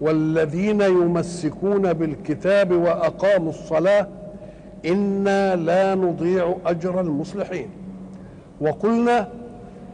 والذين 0.00 0.80
يمسكون 0.80 1.92
بالكتاب 1.92 2.72
وأقاموا 2.72 3.50
الصلاة 3.50 4.06
إنا 4.86 5.56
لا 5.56 5.94
نضيع 5.94 6.56
أجر 6.66 7.00
المصلحين. 7.00 7.68
وقلنا 8.60 9.28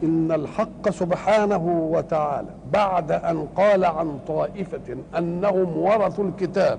إن 0.03 0.33
الحق 0.33 0.91
سبحانه 0.91 1.89
وتعالى 1.93 2.49
بعد 2.73 3.13
أن 3.13 3.47
قال 3.57 3.85
عن 3.85 4.19
طائفة 4.29 4.97
أنهم 5.19 5.79
ورثوا 5.79 6.25
الكتاب 6.25 6.79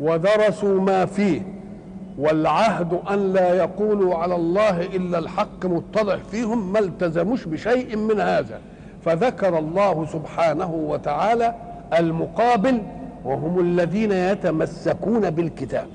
ودرسوا 0.00 0.80
ما 0.80 1.04
فيه 1.06 1.42
والعهد 2.18 3.00
أن 3.10 3.32
لا 3.32 3.54
يقولوا 3.54 4.14
على 4.14 4.34
الله 4.34 4.82
إلا 4.82 5.18
الحق 5.18 5.66
متضح 5.66 6.16
فيهم 6.16 6.72
ما 6.72 6.78
التزموش 6.78 7.44
بشيء 7.44 7.96
من 7.96 8.20
هذا. 8.20 8.60
فذكر 9.04 9.58
الله 9.58 10.06
سبحانه 10.06 10.74
وتعالى 10.74 11.54
المقابل 11.98 12.82
وهم 13.24 13.60
الذين 13.60 14.12
يتمسكون 14.12 15.30
بالكتاب. 15.30 15.86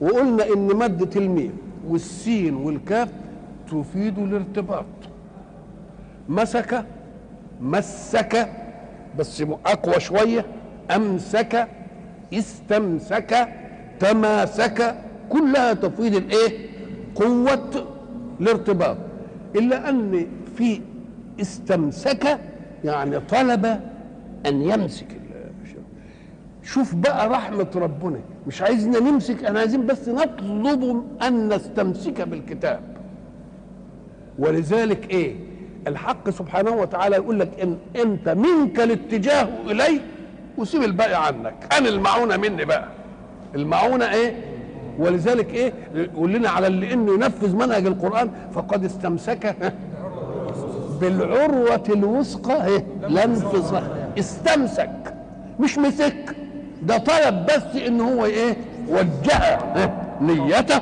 وقلنا 0.00 0.46
إن 0.52 0.66
مادة 0.66 1.20
الميم 1.20 1.52
والسين 1.88 2.54
والكاف 2.54 3.08
تفيد 3.70 4.18
الارتباط. 4.18 4.84
مسك 6.28 6.84
مسك 7.60 8.48
بس 9.18 9.44
أقوى 9.66 10.00
شوية 10.00 10.46
أمسك 10.96 11.68
استمسك 12.34 13.48
تماسك 14.00 14.94
كلها 15.30 15.72
تفيد 15.72 16.14
الإيه؟ 16.14 16.68
قوة 17.14 17.86
الارتباط. 18.40 18.96
إلا 19.56 19.88
أن 19.88 20.26
في 20.56 20.80
استمسك 21.40 22.38
يعني 22.84 23.20
طلب 23.20 23.80
أن 24.46 24.62
يمسك 24.62 25.06
شوف 26.62 26.94
بقى 26.94 27.28
رحمة 27.28 27.66
ربنا. 27.76 28.18
مش 28.46 28.62
عايزنا 28.62 28.98
نمسك 29.00 29.44
أنا 29.44 29.58
عايزين 29.60 29.86
بس 29.86 30.08
نطلب 30.08 31.04
أن 31.22 31.48
نستمسك 31.54 32.20
بالكتاب. 32.20 32.80
ولذلك 34.38 35.10
إيه؟ 35.10 35.36
الحق 35.86 36.30
سبحانه 36.30 36.70
وتعالى 36.70 37.16
يقول 37.16 37.40
لك 37.40 37.60
إن 37.62 37.76
أنت 37.96 38.28
منك 38.28 38.80
الاتجاه 38.80 39.48
الي 39.66 40.00
وسيب 40.58 40.82
الباقي 40.82 41.26
عنك. 41.26 41.54
أنا 41.78 41.88
المعونة 41.88 42.36
مني 42.36 42.64
بقى. 42.64 42.88
المعونة 43.54 44.12
إيه؟ 44.12 44.34
ولذلك 44.98 45.54
إيه؟ 45.54 45.72
يقول 45.94 46.32
لنا 46.32 46.48
على 46.50 46.66
اللي 46.66 46.92
إنه 46.92 47.14
ينفذ 47.14 47.56
منهج 47.56 47.86
القرآن 47.86 48.30
فقد 48.54 48.84
استمسك 48.84 49.56
بالعروة 51.00 51.84
الوثقى 51.88 52.82
لا 53.08 53.24
انفصام 53.24 54.05
استمسك 54.18 55.14
مش 55.60 55.78
مسك. 55.78 56.36
ده 56.82 56.98
طلب 56.98 57.46
بس 57.46 57.82
إن 57.86 58.00
هو 58.00 58.24
إيه 58.24 58.56
وجه 58.88 59.58
نيته 60.20 60.80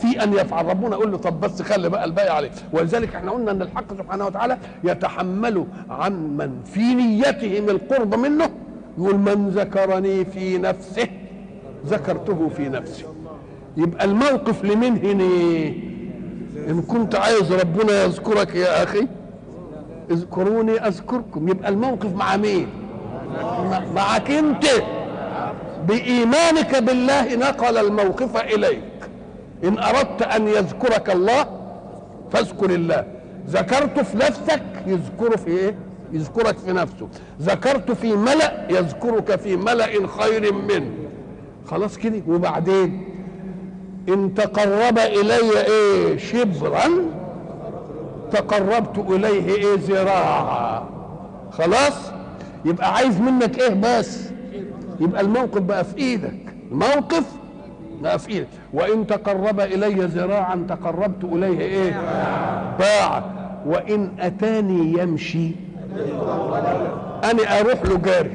في 0.00 0.22
أن 0.22 0.32
يفعل. 0.32 0.66
ربنا 0.66 0.90
يقول 0.96 1.12
له 1.12 1.18
طب 1.18 1.40
بس 1.40 1.62
خلي 1.62 1.88
بقى 1.88 2.04
الباقي 2.04 2.36
عليه. 2.36 2.50
ولذلك 2.72 3.14
إحنا 3.14 3.30
قلنا 3.30 3.50
إن 3.50 3.62
الحق 3.62 3.94
سبحانه 3.98 4.26
وتعالى 4.26 4.58
يتحمل 4.84 5.66
عن 5.90 6.36
من 6.36 6.50
في 6.64 6.94
نيتهم 6.94 7.68
القرب 7.70 8.14
منه 8.14 8.50
يقول 8.98 9.18
من 9.18 9.48
ذكرني 9.48 10.24
في 10.24 10.58
نفسه 10.58 11.08
ذكرته 11.86 12.50
في 12.56 12.68
نفسي. 12.68 13.04
يبقى 13.76 14.04
الموقف 14.04 14.64
لمن 14.64 14.96
هنا؟ 14.96 15.24
إن 16.70 16.82
كنت 16.82 17.14
عايز 17.14 17.52
ربنا 17.52 18.04
يذكرك 18.04 18.54
يا 18.54 18.82
أخي 18.82 19.06
اذكروني 20.10 20.86
أذكركم. 20.86 21.48
يبقى 21.48 21.68
الموقف 21.68 22.14
مع 22.16 22.36
مين؟ 22.36 22.66
معك 23.94 24.30
انت. 24.30 24.66
بإيمانك 25.88 26.82
بالله 26.82 27.34
نقل 27.34 27.78
الموقف 27.78 28.36
إليك. 28.36 28.82
إن 29.64 29.78
أردت 29.78 30.22
أن 30.22 30.48
يذكرك 30.48 31.10
الله 31.10 31.46
فاذكر 32.32 32.70
الله. 32.70 33.04
ذكرت 33.48 34.00
في 34.00 34.16
نفسك 34.16 34.62
يذكر 34.86 35.36
في 35.36 35.46
إيه؟ 35.50 35.74
يذكرك 36.12 36.58
في 36.58 36.72
نفسه. 36.72 37.08
ذكرت 37.42 37.90
في 37.92 38.16
ملأ 38.16 38.66
يذكرك 38.70 39.36
في 39.36 39.56
ملأ 39.56 40.06
خير 40.06 40.52
منه. 40.54 40.90
خلاص 41.70 41.98
كده. 41.98 42.22
وبعدين؟ 42.28 43.04
إن 44.08 44.34
تقرب 44.34 44.98
إلي 44.98 45.60
إيه؟ 45.66 46.18
شبرا 46.18 46.84
تقربت 48.32 48.98
إليه 48.98 49.54
إيه؟ 49.54 49.76
ذراعا. 49.76 50.84
خلاص؟ 51.52 52.13
يبقى 52.64 52.94
عايز 52.94 53.20
منك 53.20 53.58
إيه 53.58 53.74
بس؟ 53.74 54.30
يبقى 55.00 55.20
الموقف 55.20 55.60
بقى 55.62 55.84
في 55.84 55.98
إيدك. 55.98 56.34
الموقف 56.72 57.24
بقى 58.02 58.18
في 58.18 58.28
إيدك. 58.28 58.48
وإن 58.72 59.06
تقرب 59.06 59.60
إلي 59.60 59.94
ذراعا 60.04 60.66
تقربت 60.68 61.24
إليه 61.24 61.60
إيه؟ 61.60 61.90
باعا. 62.78 63.22
وإن 63.66 64.10
أتاني 64.20 64.98
يمشي 65.02 65.50
أنا 67.24 67.60
أروح 67.60 67.82
له 67.84 67.96
جاري 67.98 68.30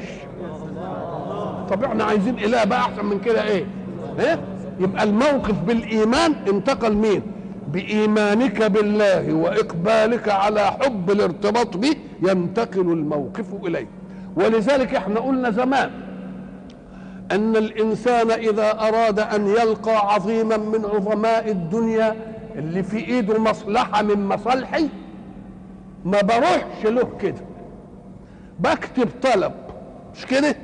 طب 1.70 1.84
إحنا 1.84 2.04
عايزين 2.04 2.38
إله 2.40 2.64
بقى 2.64 2.80
أحسن 2.80 3.06
من 3.06 3.20
كده 3.20 3.44
إيه؟ 3.44 3.66
إيه؟ 4.20 4.40
يبقى 4.80 5.04
الموقف 5.04 5.56
بالإيمان 5.68 6.36
انتقل 6.50 6.94
مين؟ 6.98 7.22
بإيمانك 7.68 8.62
بالله 8.64 9.34
وإقبالك 9.34 10.30
على 10.30 10.62
حب 10.66 11.12
الارتباط 11.12 11.78
به 11.78 11.96
ينتقل 12.22 12.82
الموقف 12.82 13.46
إليه 13.66 13.88
ولذلك 14.40 14.96
إحنا 14.96 15.20
قلنا 15.20 15.52
زمان 15.52 15.90
أن 17.32 17.56
الإنسان 17.56 18.32
إذا 18.32 18.72
أراد 18.72 19.20
أن 19.20 19.48
يلقى 19.48 20.14
عظيما 20.14 20.58
من 20.58 20.86
عظماء 20.86 21.52
الدنيا 21.52 22.16
اللي 22.56 22.84
في 22.84 22.98
إيده 22.98 23.40
مصلحة 23.40 24.02
من 24.02 24.26
مصالحي 24.28 24.90
ما 26.06 26.22
بروحش 26.22 26.86
له 26.86 27.10
كده. 27.22 27.42
بكتب 28.60 29.10
طلب 29.24 29.52
مش 30.16 30.26
كده؟ 30.26 30.56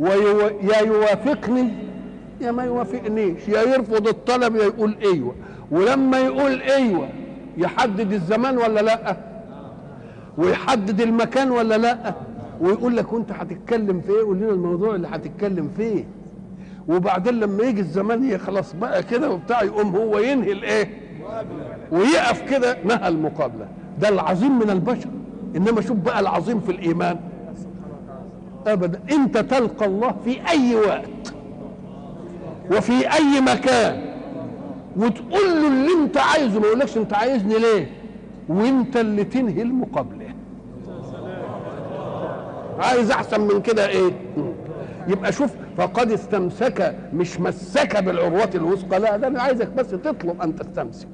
ويو... 0.00 0.40
يا 0.62 0.78
يوافقني 0.78 1.72
يا 2.40 2.50
ما 2.50 2.64
يوافقنيش. 2.64 3.48
يا 3.48 3.62
يرفض 3.62 4.08
الطلب 4.08 4.56
يا 4.56 4.64
يقول 4.64 4.96
أيوه. 5.02 5.34
ولما 5.70 6.18
يقول 6.18 6.62
أيوه 6.62 7.08
يحدد 7.56 8.12
الزمان 8.12 8.58
ولا 8.58 8.80
لأ؟ 8.80 9.16
ويحدد 10.38 11.00
المكان 11.00 11.50
ولا 11.50 11.78
لأ؟ 11.78 12.14
ويقول 12.60 12.96
لك 12.96 13.12
وانت 13.12 13.32
هتتكلم 13.32 14.00
في 14.00 14.12
إيه؟ 14.12 14.22
قول 14.24 14.36
لنا 14.36 14.50
الموضوع 14.50 14.94
اللي 14.94 15.08
هتتكلم 15.08 15.68
فيه. 15.76 16.04
وبعدين 16.88 17.34
لما 17.34 17.62
يجي 17.64 17.80
الزمان 17.80 18.24
يخلص 18.30 18.72
بقى 18.72 19.02
كده 19.02 19.30
وبتاع 19.30 19.62
يقوم 19.62 19.96
هو 19.96 20.18
ينهي 20.18 20.52
الايه؟ 20.52 20.88
ويقف 21.92 22.50
كده 22.50 22.76
نهى 22.84 23.08
المقابلة. 23.08 23.68
ده 24.00 24.08
العظيم 24.08 24.58
من 24.58 24.70
البشر. 24.70 25.08
إنما 25.56 25.80
شوف 25.80 25.96
بقى 25.96 26.20
العظيم 26.20 26.60
في 26.60 26.72
الإيمان. 26.72 27.16
ابدا. 28.66 29.00
إنت 29.12 29.38
تلقى 29.38 29.86
الله 29.86 30.14
في 30.24 30.48
أي 30.50 30.74
وقت 30.76 31.34
وفي 32.72 33.12
أي 33.12 33.40
مكان. 33.40 34.00
وتقول 34.96 35.48
له 35.62 35.68
اللي 35.68 35.92
أنت 36.04 36.16
عايزه. 36.16 36.60
ما 36.60 36.66
يقولكش 36.66 36.96
أنت 36.96 37.14
عايزني 37.14 37.54
ليه؟ 37.58 37.90
وأنت 38.48 38.96
اللي 38.96 39.24
تنهي 39.24 39.62
المقابلة. 39.62 40.19
عايز 42.80 43.10
احسن 43.10 43.40
من 43.40 43.60
كده 43.62 43.88
إيه؟ 43.88 44.10
يبقى 45.08 45.32
شوف 45.32 45.50
فقد 45.76 46.12
استمسك 46.12 46.94
مش 47.14 47.40
مسك 47.40 47.96
بالعروة 48.04 48.50
الوثقى 48.54 49.00
لا 49.00 49.16
ده 49.16 49.26
أنا 49.26 49.42
عايزك 49.42 49.68
بس 49.68 49.86
تطلب 49.90 50.42
ان 50.42 50.56
تستمسك. 50.56 51.08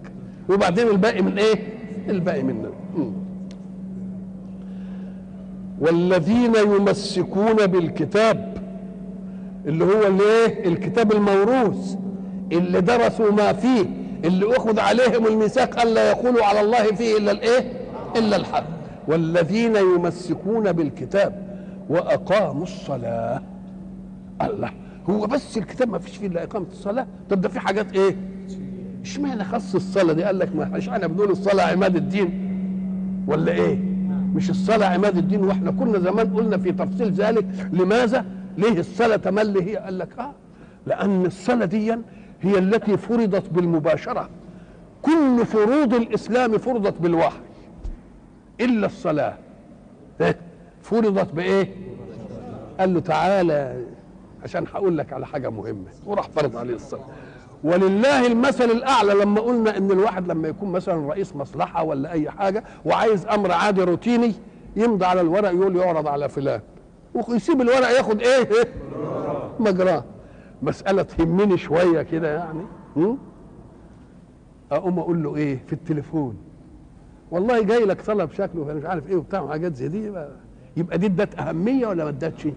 وبعدين 0.48 0.88
الباقي 0.88 1.22
من 1.22 1.38
إيه؟ 1.38 1.54
الباقي 2.08 2.42
مننا 2.42 2.70
والذين 5.80 6.54
يمسكون 6.54 7.66
بالكتاب 7.66 8.56
اللي 9.66 9.84
هو 9.84 10.06
الايه؟ 10.06 10.68
الكتاب 10.68 11.12
الموروث 11.12 11.94
اللي 12.52 12.80
درسوا 12.80 13.30
ما 13.32 13.52
فيه 13.52 13.84
اللي 14.24 14.56
اخذ 14.56 14.80
عليهم 14.80 15.26
الميثاق 15.26 15.80
الا 15.80 16.10
يقولوا 16.10 16.44
على 16.44 16.60
الله 16.60 16.82
فيه 16.82 17.16
إلا 17.18 17.30
الايه؟ 17.32 17.72
إلا 18.16 18.36
الحق. 18.36 18.64
والذين 19.08 19.76
يمسكون 19.76 20.72
بالكتاب 20.72 21.45
وأقاموا 21.88 22.62
الصلاة. 22.62 23.42
الله 24.42 24.70
هو 25.10 25.26
بس 25.26 25.58
الكتاب 25.58 25.88
ما 25.88 25.98
فيش 25.98 26.16
فيه 26.16 26.26
إلا 26.26 26.44
إقامة 26.44 26.66
الصلاة؟ 26.72 27.06
طب 27.30 27.40
ده 27.40 27.48
في 27.48 27.60
حاجات 27.60 27.92
إيه؟ 27.92 28.16
إشمعنى 29.02 29.44
خص 29.44 29.74
الصلاة 29.74 30.12
دي؟ 30.12 30.24
قال 30.24 30.38
لك 30.38 30.56
ما 30.56 30.78
اشمعنى 30.78 31.08
بنقول 31.08 31.30
الصلاة 31.30 31.64
عماد 31.72 31.96
الدين 31.96 32.30
ولا 33.26 33.52
إيه؟ 33.52 33.78
مش 34.34 34.50
الصلاة 34.50 34.86
عماد 34.86 35.16
الدين 35.16 35.44
وإحنا 35.44 35.70
كنا 35.70 35.98
زمان 35.98 36.34
قلنا 36.36 36.58
في 36.58 36.72
تفصيل 36.72 37.12
ذلك. 37.12 37.46
لماذا؟ 37.72 38.24
ليه 38.58 38.80
الصلاة 38.80 39.16
تملي 39.16 39.62
هي 39.62 39.76
قال 39.76 39.98
لك 39.98 40.18
آه 40.18 40.32
لأن 40.86 41.26
الصلاة 41.26 41.64
دي 41.66 41.96
هي 42.42 42.58
التي 42.58 42.96
فرضت 42.96 43.50
بالمباشرة. 43.50 44.28
كل 45.02 45.46
فروض 45.46 45.94
الإسلام 45.94 46.58
فرضت 46.58 47.00
بالوحي. 47.00 47.38
إلا 48.60 48.86
الصلاة. 48.86 49.34
إيه؟ 50.20 50.38
فرضت 50.90 51.32
بإيه؟ 51.34 51.74
قال 52.80 52.94
له 52.94 53.00
تعالى 53.00 53.84
عشان 54.44 54.64
هقول 54.74 54.98
لك 54.98 55.12
على 55.12 55.26
حاجة 55.26 55.50
مهمة. 55.50 55.86
وراح 56.06 56.28
فرض 56.28 56.56
عليه 56.56 56.74
الصلاة. 56.74 57.04
ولله 57.64 58.26
المثل 58.26 58.64
الأعلى 58.64 59.14
لما 59.14 59.40
قلنا 59.40 59.76
إن 59.76 59.90
الواحد 59.90 60.28
لما 60.28 60.48
يكون 60.48 60.72
مثلا 60.72 61.08
رئيس 61.08 61.36
مصلحة 61.36 61.82
ولا 61.82 62.12
أي 62.12 62.30
حاجة 62.30 62.64
وعايز 62.84 63.26
أمر 63.26 63.52
عادي 63.52 63.84
روتيني 63.84 64.32
يمضي 64.76 65.04
على 65.04 65.20
الورق 65.20 65.50
يقول 65.50 65.76
يعرض 65.76 66.06
على 66.08 66.28
فلان. 66.28 66.60
ويسيب 67.28 67.60
الورق 67.60 67.88
ياخد 67.90 68.20
إيه, 68.20 68.38
إيه؟ 68.50 68.68
مجراه. 69.60 70.04
مسألة 70.62 71.02
تهمني 71.02 71.58
شوية 71.58 72.02
كده 72.02 72.34
يعني? 72.34 72.64
أقوم 74.72 74.98
أقول 74.98 75.22
له 75.22 75.36
إيه؟ 75.36 75.58
في 75.66 75.72
التليفون. 75.72 76.36
والله 77.30 77.62
جاي 77.62 77.84
لك 77.84 78.00
طلب 78.02 78.32
شكله 78.32 78.64
مش 78.64 78.84
عارف 78.84 79.08
إيه 79.08 79.16
وبتاع 79.16 79.40
وحاجات 79.40 79.74
زي 79.74 79.88
دي 79.88 80.06
يبقى, 80.06 80.28
يبقى 80.76 80.98
دي 80.98 81.06
ادت 81.06 81.38
اهمية 81.38 81.86
ولا 81.86 82.04
ما 82.04 82.10
ادتش؟ 82.10 82.48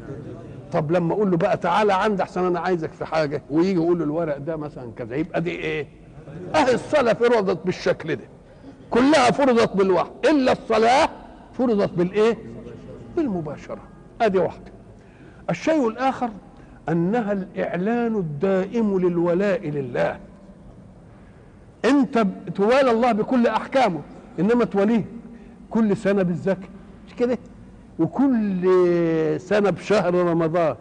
طب 0.71 0.91
لما 0.91 1.13
أقول 1.13 1.31
له 1.31 1.37
بقى 1.37 1.57
تعالى 1.57 1.93
عندي 1.93 2.23
احسن 2.23 2.43
أنا 2.45 2.59
عايزك 2.59 2.91
في 2.93 3.05
حاجة 3.05 3.41
ويجي 3.49 3.73
يقول 3.73 3.97
له 3.99 4.03
الورق 4.05 4.37
ده 4.37 4.55
مثلا 4.55 4.91
كذا 4.97 5.15
يبقى 5.15 5.41
دي 5.41 5.49
إيه؟ 5.51 5.87
اهي 6.55 6.73
الصلاة 6.73 7.13
فرضت 7.13 7.65
بالشكل 7.65 8.15
ده. 8.15 8.23
كلها 8.89 9.31
فرضت 9.31 9.75
بالوحي 9.75 10.09
إلا 10.29 10.51
الصلاة 10.51 11.09
فرضت 11.53 11.93
بالإيه؟ 11.93 12.37
بالمباشرة. 13.15 13.81
أدي 14.21 14.37
واحدة. 14.37 14.71
الشيء 15.49 15.87
الآخر 15.87 16.29
أنها 16.89 17.31
الإعلان 17.31 18.15
الدائم 18.15 18.99
للولاء 18.99 19.69
لله. 19.69 20.19
أنت 21.85 22.25
توالى 22.55 22.91
الله 22.91 23.11
بكل 23.11 23.47
أحكامه 23.47 24.01
إنما 24.39 24.65
توليه 24.65 25.05
كل 25.69 25.97
سنة 25.97 26.23
بالزكاه 26.23 26.69
مش 27.07 27.15
كده؟ 27.15 27.37
وكل 27.99 29.39
سنة 29.39 29.69
بشهر 29.69 30.13
رمضان 30.15 30.75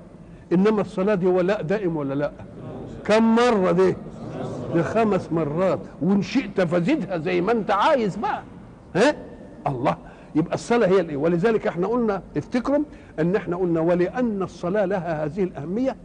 إنما 0.52 0.80
الصلاة 0.80 1.14
دي 1.14 1.26
ولاء 1.26 1.62
دائم 1.62 1.96
ولا 1.96 2.14
لا. 2.14 2.30
كم 3.04 3.34
مرة 3.36 3.72
دي؟ 3.72 3.96
دي 4.74 4.82
خمس 4.82 5.32
مرات. 5.32 5.78
وإن 6.02 6.22
شئت 6.22 6.60
فزدها 6.60 7.18
زي 7.18 7.40
ما 7.40 7.52
أنت 7.52 7.70
عايز 7.70 8.16
بقى. 8.16 8.42
ها؟ 8.96 9.16
الله. 9.66 9.96
يبقى 10.34 10.54
الصلاة 10.54 10.86
هي 10.88 11.00
الإيه؟ 11.00 11.16
ولذلك 11.16 11.66
إحنا 11.66 11.86
قلنا 11.86 12.22
افتكروا 12.36 12.78
إن 13.20 13.36
إحنا 13.36 13.56
قلنا 13.56 13.80
ولأن 13.80 14.42
الصلاة 14.42 14.84
لها 14.84 15.24
هذه 15.24 15.42
الأهمية 15.42 15.96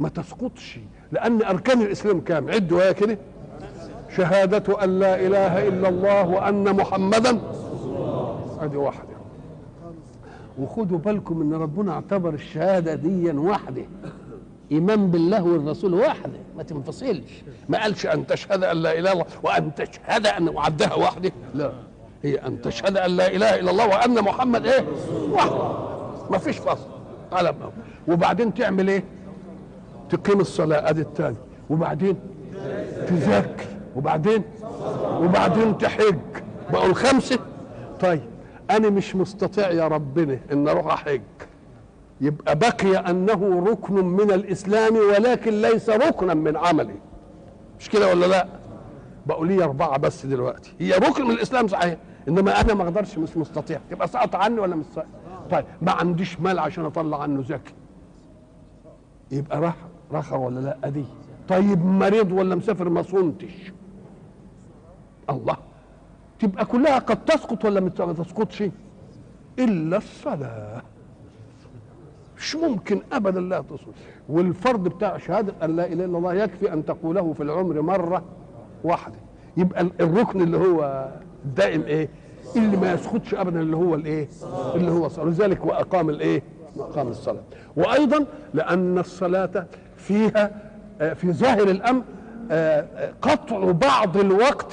ما 0.00 0.08
تسقطش. 0.08 0.78
لأن 1.12 1.42
أركان 1.42 1.82
الإسلام 1.82 2.20
كام؟ 2.20 2.50
عدوا 2.50 2.82
يا 2.82 2.92
كده. 2.92 3.18
شهادة 4.16 4.84
أن 4.84 4.98
لا 4.98 5.26
إله 5.26 5.68
إلا 5.68 5.88
الله 5.88 6.28
وأن 6.28 6.76
محمدا 6.76 7.40
ادي 8.60 8.76
واحدة. 8.76 9.17
وخدوا 10.58 10.98
بالكم 10.98 11.40
إن 11.40 11.54
ربنا 11.54 11.92
اعتبر 11.92 12.34
الشهادة 12.34 12.94
دي 12.94 13.30
واحدة. 13.30 13.82
إيمان 14.72 15.10
بالله 15.10 15.44
والرسول 15.44 15.94
واحدة 15.94 16.38
ما 16.56 16.62
تنفصلش. 16.62 17.44
ما 17.68 17.82
قالش 17.82 18.06
أن 18.06 18.26
تشهد 18.26 18.64
أن 18.64 18.76
لا 18.76 18.98
إله 18.98 18.98
إلا 18.98 19.12
الله 19.12 19.24
وأن 19.42 19.74
تشهد 19.74 20.26
أن 20.26 20.48
وعدها 20.48 20.94
واحدة. 20.94 21.32
لا 21.54 21.72
هي 22.22 22.34
أن 22.34 22.62
تشهد 22.62 22.96
أن 22.96 23.10
لا 23.10 23.26
إله 23.26 23.58
إلا 23.58 23.70
الله 23.70 23.88
وأن 23.88 24.22
محمد 24.24 24.66
إيه؟ 24.66 24.84
واحدة 25.30 25.72
ما 26.30 26.38
فيش 26.38 26.58
فصل. 26.58 26.88
ما 27.32 27.52
وبعدين 28.08 28.54
تعمل 28.54 28.88
إيه؟ 28.88 29.04
تقيم 30.10 30.40
الصلاة 30.40 30.90
أدي 30.90 31.00
الثاني. 31.00 31.36
وبعدين 31.70 32.16
تزكي 33.06 33.66
وبعدين؟ 33.96 34.42
وبعدين 35.20 35.78
تحج. 35.78 36.18
بقوا 36.72 36.86
الخمسة 36.86 37.38
طيب 38.00 38.20
أنا 38.70 38.90
مش 38.90 39.16
مستطيع 39.16 39.70
يا 39.70 39.88
ربنا 39.88 40.38
إن 40.52 40.68
أروح 40.68 40.92
أحج. 40.92 41.20
يبقى 42.20 42.56
بقي 42.58 42.96
أنه 43.10 43.64
ركن 43.70 43.94
من 44.04 44.30
الإسلام 44.30 44.96
ولكن 44.96 45.60
ليس 45.62 45.90
ركنا 45.90 46.34
من 46.34 46.56
عملي. 46.56 46.94
مش 47.80 47.88
كده 47.90 48.08
ولا 48.10 48.26
لا؟ 48.26 48.48
بقوا 49.26 49.46
لي 49.46 49.64
أربعة 49.64 49.98
بس 49.98 50.26
دلوقتي. 50.26 50.72
هي 50.80 50.92
ركن 50.92 51.24
من 51.24 51.30
الإسلام 51.30 51.68
صحيح 51.68 51.96
إنما 52.28 52.60
أنا 52.60 52.74
ما 52.74 52.84
أقدرش 52.84 53.18
مش 53.18 53.36
مستطيع. 53.36 53.80
تبقى 53.90 54.08
سقط 54.08 54.34
عني 54.34 54.60
ولا 54.60 54.76
مش 54.76 54.84
سقط؟ 54.94 55.06
طيب 55.50 55.64
ما 55.82 55.92
عنديش 55.92 56.40
مال 56.40 56.58
عشان 56.58 56.84
أطلع 56.84 57.22
عنه 57.22 57.42
زكي. 57.42 57.74
يبقى 59.30 59.60
راح 59.60 59.76
رخى 60.12 60.36
ولا 60.36 60.60
لا؟ 60.60 60.78
أدي. 60.84 61.04
طيب 61.48 61.84
مريض 61.84 62.32
ولا 62.32 62.54
مسافر؟ 62.54 62.88
ما 62.88 63.02
صنتش. 63.02 63.72
الله. 65.30 65.56
تبقى 66.40 66.64
كلها 66.64 66.98
قد 66.98 67.24
تسقط 67.24 67.64
ولا 67.64 67.80
ما 67.80 67.88
تسقطش؟ 67.88 68.64
إلا 69.58 69.96
الصلاة. 69.96 70.82
مش 72.38 72.56
ممكن 72.56 73.00
ابدا 73.12 73.40
لا 73.40 73.60
تسقط 73.60 73.94
والفرض 74.28 74.84
بتاع 74.88 75.18
شهادة 75.18 75.52
أن 75.62 75.76
لا 75.76 75.86
إله 75.86 76.04
إلا 76.04 76.18
الله 76.18 76.34
يكفي 76.34 76.72
أن 76.72 76.84
تقوله 76.84 77.32
في 77.32 77.42
العمر 77.42 77.82
مرة 77.82 78.22
واحدة. 78.84 79.14
يبقى 79.56 79.86
الركن 80.00 80.40
اللي 80.40 80.56
هو 80.56 81.08
دائم 81.56 81.82
إيه؟ 81.82 82.08
اللي 82.56 82.76
ما 82.76 82.92
يسقطش 82.92 83.34
ابدا 83.34 83.60
اللي 83.60 83.76
هو 83.76 83.94
الإيه؟ 83.94 84.28
اللي 84.74 84.90
هو 84.90 85.06
الصلاه 85.06 85.24
لذلك 85.24 85.64
وأقام 85.64 86.10
الإيه؟ 86.10 86.42
واقام 86.76 87.08
الصلاة. 87.08 87.42
وأيضا 87.76 88.26
لأن 88.54 88.98
الصلاة 88.98 89.66
فيها 89.96 90.70
في 91.14 91.32
ظاهر 91.32 91.62
الأمر 91.62 92.02
قطع 93.22 93.70
بعض 93.70 94.16
الوقت 94.16 94.72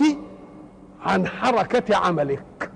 عن 1.06 1.28
حركة 1.28 1.96
عملك 1.96 2.70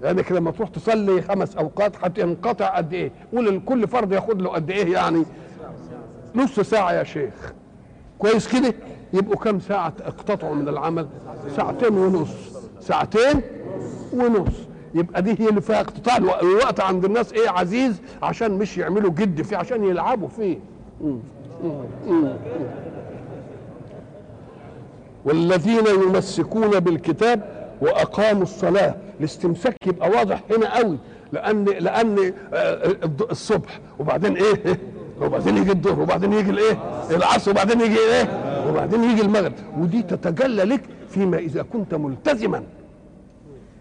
لأنك 0.00 0.32
لما 0.32 0.50
تروح 0.50 0.68
تصلي 0.68 1.22
خمس 1.22 1.56
أوقات 1.56 1.92
هتنقطع 2.04 2.76
قد 2.76 2.92
إيه؟ 2.92 3.10
قول 3.32 3.60
كل 3.66 3.88
فرد 3.88 4.12
ياخد 4.12 4.42
له 4.42 4.50
قد 4.50 4.70
إيه 4.70 4.92
يعني؟ 4.92 5.24
نص 6.34 6.60
ساعة 6.60 6.92
يا 6.92 7.04
شيخ 7.04 7.52
كويس 8.18 8.48
كده؟ 8.56 8.74
يبقوا 9.12 9.36
كم 9.36 9.60
ساعة 9.60 9.92
اقتطعوا 10.00 10.54
من 10.54 10.68
العمل؟ 10.68 11.06
ساعتين 11.56 11.98
ونص 11.98 12.28
ساعتين 12.80 13.40
ونص 14.12 14.52
يبقى 14.94 15.22
دي 15.22 15.36
هي 15.44 15.48
اللي 15.48 15.60
فيها 15.60 15.80
اقتطاع 15.80 16.16
الوقت 16.16 16.80
عند 16.80 17.04
الناس 17.04 17.32
إيه 17.32 17.48
عزيز 17.50 18.00
عشان 18.22 18.50
مش 18.58 18.78
يعملوا 18.78 19.10
جد 19.10 19.42
فيه 19.42 19.56
عشان 19.56 19.84
يلعبوا 19.84 20.28
فيه 20.28 20.58
مم. 21.00 21.18
مم. 21.64 21.84
مم. 22.08 22.36
والذين 25.24 25.86
يمسكون 25.86 26.80
بالكتاب 26.80 27.68
وأقاموا 27.80 28.42
الصلاة 28.42 28.94
الاستمساك 29.20 29.76
يبقى 29.86 30.10
واضح 30.10 30.40
هنا 30.50 30.76
قوي 30.78 30.98
لأن 31.32 31.64
لأن 31.64 32.32
الصبح 33.30 33.80
وبعدين 33.98 34.36
إيه 34.36 34.78
وبعدين 35.20 35.56
يجي 35.56 35.72
الظهر 35.72 36.00
وبعدين 36.00 36.32
يجي 36.32 36.50
الإيه 36.50 36.78
العصر 37.10 37.50
وبعدين 37.50 37.80
يجي 37.80 37.98
إيه 37.98 38.28
وبعدين 38.68 39.04
يجي 39.04 39.22
المغرب. 39.22 39.52
ودي 39.78 40.02
تتجلى 40.02 40.64
لك 40.64 40.80
فيما 41.10 41.38
إذا 41.38 41.62
كنت 41.62 41.94
ملتزما. 41.94 42.62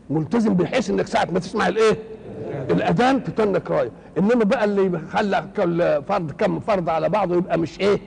ملتزم 0.09 0.53
بحيث 0.53 0.89
إنك 0.89 1.07
ساعة 1.07 1.27
ما 1.31 1.39
تسمع 1.39 1.67
الإيه 1.67 1.97
الأذان 2.69 3.23
تتنك 3.23 3.71
رايه 3.71 3.91
إنما 4.17 4.43
بقى 4.43 4.63
اللي 4.65 4.99
خلى 5.11 5.43
كل 5.57 6.01
فرض 6.07 6.31
كم 6.31 6.59
فرض 6.59 6.89
على 6.89 7.09
بعضه 7.09 7.35
يبقى 7.35 7.57
مش 7.57 7.79
إيه 7.79 7.99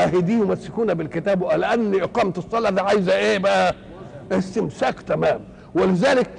اهي 0.00 0.20
دي 0.20 0.32
يمسكون 0.32 0.94
بالكتاب 0.94 1.44
لأن 1.44 2.00
اقامه 2.02 2.32
الصلاة. 2.38 2.70
ده 2.70 2.82
عايزة 2.82 3.16
إيه 3.16 3.38
بقى؟ 3.38 3.74
استمساك 4.32 5.00
تمام. 5.00 5.40
ولذلك 5.74 6.30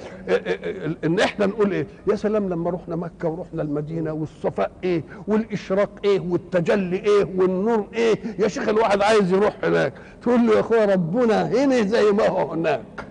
إن 1.04 1.20
إحنا 1.20 1.46
نقول 1.46 1.72
إيه؟ 1.72 1.86
يا 2.10 2.16
سلام 2.16 2.48
لما 2.48 2.70
رحنا 2.70 2.96
مكة 2.96 3.28
ورحنا 3.28 3.62
المدينة 3.62 4.12
والصفاء 4.12 4.70
إيه؟ 4.84 5.02
والإشراق 5.28 5.90
إيه؟ 6.04 6.20
والتجلي 6.20 6.96
إيه؟ 6.96 7.24
والنور 7.36 7.86
إيه؟ 7.94 8.14
يا 8.38 8.48
شيخ 8.48 8.68
الواحد 8.68 9.02
عايز 9.02 9.32
يروح 9.32 9.56
هناك. 9.64 9.92
تقول 10.22 10.46
له 10.46 10.54
يا 10.54 10.60
أخويا 10.60 10.84
ربنا 10.84 11.42
هنا 11.48 11.82
زي 11.82 12.12
ما 12.12 12.28
هو 12.28 12.52
هناك. 12.52 13.04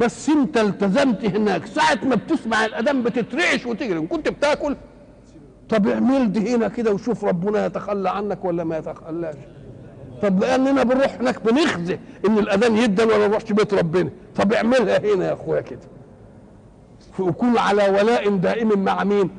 بس 0.00 0.28
أنت 0.28 0.56
التزمت 0.58 1.24
هناك. 1.24 1.66
ساعة 1.66 1.98
ما 2.04 2.14
بتسمع 2.14 2.64
الأذان 2.64 3.02
بتترعش 3.02 3.66
وتجري. 3.66 4.00
كنت 4.00 4.28
بتاكل 4.28 4.76
طب 5.70 5.88
اعمل 5.88 6.32
دي 6.32 6.54
هنا 6.54 6.68
كده 6.68 6.92
وشوف 6.92 7.24
ربنا 7.24 7.66
يتخلى 7.66 8.10
عنك 8.10 8.44
ولا 8.44 8.64
ما 8.64 8.76
يتخلاش. 8.78 9.34
طب 10.22 10.40
لأننا 10.40 10.82
بنروح 10.82 11.14
هناك 11.20 11.42
بنخزي 11.44 11.98
إن 12.26 12.38
الأذان 12.38 12.76
يدن 12.76 13.04
ولا 13.08 13.28
نروحش 13.28 13.52
بيت 13.52 13.74
ربنا. 13.74 14.10
طب 14.36 14.52
اعملها 14.52 15.14
هنا 15.14 15.28
يا 15.28 15.32
أخويا 15.32 15.60
كده. 15.60 15.80
وكون 17.18 17.58
على 17.58 17.88
ولاء 17.88 18.36
دائم 18.36 18.84
مع 18.84 19.04
مين؟ 19.04 19.30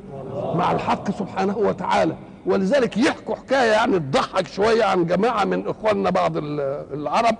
مع 0.54 0.72
الحق 0.72 1.10
سبحانه 1.10 1.58
وتعالى. 1.58 2.16
ولذلك 2.46 2.96
يحكوا 2.96 3.34
حكاية 3.34 3.70
يعني 3.72 3.98
تضحك 3.98 4.46
شوية 4.46 4.84
عن 4.84 5.06
جماعة 5.06 5.44
من 5.44 5.66
إخواننا 5.68 6.10
بعض 6.10 6.36
ال- 6.36 6.60
العرب. 6.92 7.36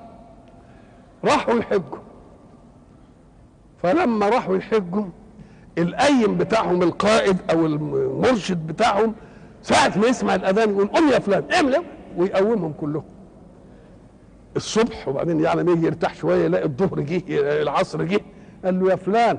راحوا 1.25 1.55
يحجوا. 1.55 1.99
فلما 3.83 4.29
راحوا 4.29 4.57
يحجوا 4.57 5.05
القيم 5.79 6.39
بتاعهم 6.39 6.83
القائد 6.83 7.37
أو 7.51 7.67
المرشد 7.67 8.67
بتاعهم 8.67 9.15
ساعة 9.63 9.99
ما 9.99 10.07
يسمع 10.07 10.35
الأذان 10.35 10.71
يقول 10.71 10.87
قوم 10.87 11.09
يا 11.09 11.19
فلان 11.19 11.45
اعمل 11.53 11.75
اعمل 11.75 11.87
ويقومهم 12.17 12.73
كلهم. 12.81 13.05
الصبح 14.57 15.09
وبعدين 15.09 15.43
ما 15.43 15.73
يجي 15.73 15.87
يرتاح 15.87 16.15
شوية 16.15 16.45
يلاقي 16.45 16.65
الظهر 16.65 17.01
جه 17.01 17.23
العصر 17.63 18.03
جه 18.03 18.21
قال 18.65 18.81
له 18.81 18.91
يا 18.91 18.97
فلان. 18.97 19.39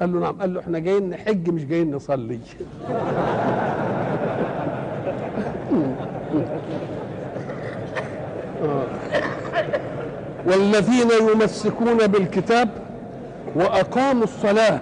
قال 0.00 0.12
له 0.12 0.20
نعم. 0.20 0.40
قال 0.40 0.54
له 0.54 0.60
إحنا 0.60 0.78
جايين 0.78 1.10
نحج 1.10 1.50
مش 1.50 1.64
جايين 1.64 1.94
نصلي. 1.94 2.38
والذين 10.46 11.08
يمسكون 11.32 12.06
بالكتاب 12.06 12.68
وأقاموا 13.54 14.24
الصلاة 14.24 14.80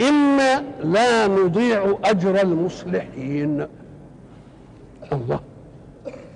أنا 0.00 0.62
لا 0.84 1.26
نضيع 1.26 1.94
اجر 2.04 2.42
المصلحين. 2.42 3.66
الله. 5.12 5.40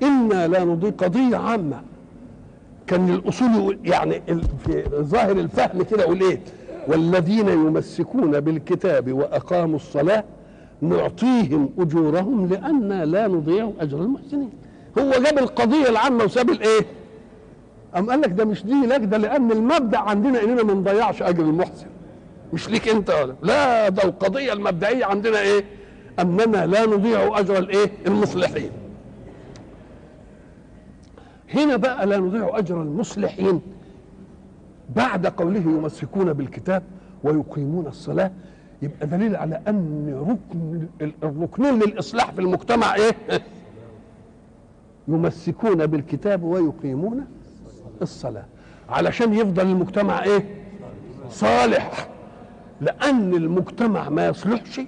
أنا 0.02 0.48
لا 0.48 0.64
نضيع 0.64 0.90
قضية 0.90 1.36
عامة. 1.36 1.80
كان 2.86 3.08
الأصول 3.14 3.48
يقول- 3.54 3.78
يعني 3.84 4.22
في 4.66 4.84
ظاهر 5.00 5.30
الفهم 5.30 5.82
كده 5.82 6.02
يقول 6.02 6.20
إيه 6.20 6.40
والذين 6.88 7.48
يمسكون 7.48 8.40
بالكتاب 8.40 9.12
وأقاموا 9.12 9.76
الصلاة 9.76 10.24
نعطيهم 10.80 11.68
أجورهم 11.78 12.48
لأن 12.48 12.88
لا 13.02 13.28
نضيع 13.28 13.70
أجر 13.80 13.98
المحسنين. 13.98 14.50
هو 14.98 15.10
جاب 15.10 15.38
القضية 15.38 15.88
العامة 15.88 16.24
وساب 16.24 16.50
الإيه؟ 16.50 16.80
أم 17.96 18.10
قال 18.10 18.20
لك 18.20 18.30
ده 18.30 18.44
مش 18.44 18.64
دي 18.64 18.86
لك 18.86 19.00
ده 19.00 19.16
لأن 19.16 19.52
المبدأ 19.52 19.98
عندنا 19.98 20.42
إننا 20.42 20.62
ما 20.62 20.74
نضيعش 20.74 21.22
أجر 21.22 21.42
المحسن. 21.42 21.86
مش 22.52 22.68
ليك 22.68 22.88
أنت 22.88 23.10
ولا 23.10 23.34
لا 23.42 23.88
ده 23.88 24.02
القضية 24.04 24.52
المبدئية 24.52 25.04
عندنا 25.04 25.40
إيه؟ 25.40 25.64
أننا 26.18 26.66
لا 26.66 26.86
نضيع 26.86 27.38
أجر 27.38 27.58
الإيه؟ 27.58 27.90
المصلحين 28.06 28.70
هنا 31.54 31.76
بقى 31.76 32.06
لا 32.06 32.18
نضيع 32.18 32.58
أجر 32.58 32.82
المصلحين 32.82 33.60
بعد 34.96 35.26
قوله 35.26 35.60
يمسكون 35.60 36.32
بالكتاب 36.32 36.82
ويقيمون 37.24 37.86
الصلاة 37.86 38.30
يبقى 38.82 39.06
دليل 39.06 39.36
على 39.36 39.60
أن 39.68 40.14
ركن 40.28 40.86
الركنين 41.22 41.78
للإصلاح 41.78 42.30
في 42.30 42.38
المجتمع 42.40 42.94
إيه؟ 42.94 43.14
يمسكون 45.08 45.86
بالكتاب 45.86 46.42
ويقيمون 46.42 47.26
الصلاة 48.02 48.44
علشان 48.88 49.34
يفضل 49.34 49.62
المجتمع 49.66 50.22
إيه 50.24 50.44
صالح 51.30 52.08
لأن 52.82 53.34
المجتمع 53.34 54.08
ما 54.08 54.26
يصلحش 54.26 54.80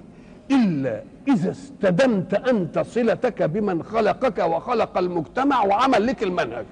إلا 0.51 1.03
إذا 1.27 1.51
استدمت 1.51 2.33
أنت 2.33 2.79
صلتك 2.79 3.43
بمن 3.43 3.83
خلقك 3.83 4.39
وخلق 4.39 4.97
المجتمع 4.97 5.63
وعمل 5.65 6.05
لك 6.07 6.23
المنهج 6.23 6.65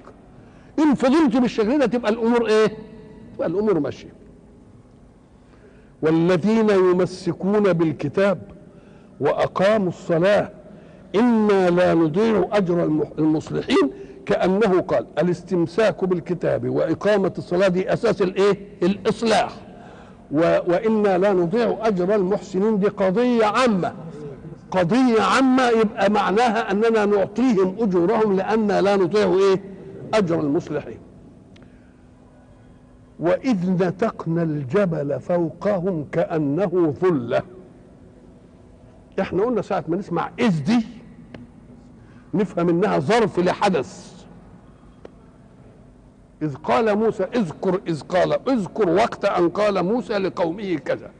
إن 0.78 0.94
فضلت 0.94 1.36
بالشكل 1.36 1.78
ده 1.78 1.86
تبقى 1.86 2.12
الأمور 2.12 2.46
إيه؟ 2.48 2.66
تبقى 3.34 3.48
الأمور 3.48 3.80
ماشية 3.80 4.12
والذين 6.02 6.70
يمسكون 6.70 7.72
بالكتاب 7.72 8.38
وأقاموا 9.20 9.88
الصلاة 9.88 10.50
إنا 11.14 11.70
لا 11.70 11.94
نضيع 11.94 12.48
أجر 12.52 12.84
المصلحين 13.18 13.90
كأنه 14.26 14.80
قال 14.80 15.06
الاستمساك 15.18 16.04
بالكتاب 16.04 16.68
وإقامة 16.68 17.32
الصلاة 17.38 17.68
دي 17.68 17.92
أساس 17.92 18.22
الإيه؟ 18.22 18.58
الإصلاح. 18.82 19.56
وإنا 20.30 21.18
لا 21.18 21.32
نضيع 21.32 21.76
أجر 21.80 22.14
المحسنين 22.14 22.78
دي 22.78 22.88
قضية 22.88 23.44
عامة. 23.44 23.94
قضية 24.70 25.22
عامة 25.22 25.68
يبقى 25.68 26.10
معناها 26.10 26.70
أننا 26.70 27.04
نعطيهم 27.04 27.76
أجورهم 27.80 28.36
لأن 28.36 28.66
لا 28.68 28.96
نضيع 28.96 29.26
إيه؟ 29.26 29.60
أجر 30.14 30.40
المصلحين. 30.40 30.98
وإذ 33.20 33.70
نتقنا 33.70 34.42
الجبل 34.42 35.20
فوقهم 35.20 36.06
كأنه 36.12 36.94
ظلة. 37.02 37.42
إحنا 39.20 39.42
قلنا 39.42 39.62
ساعة 39.62 39.84
ما 39.88 39.96
نسمع 39.96 40.30
إذ 40.38 40.64
دي 40.64 40.86
نفهم 42.34 42.68
إنها 42.68 42.98
ظرف 42.98 43.38
لحدث. 43.38 44.13
إذ 46.44 46.54
قال 46.54 46.98
موسى 46.98 47.24
اذكر 47.24 47.80
إذ 47.86 48.00
قال 48.00 48.48
اذكر 48.48 48.88
وقت 48.88 49.24
أن 49.24 49.48
قال 49.48 49.82
موسى 49.82 50.18
لقومه 50.18 50.74
كذا. 50.74 51.10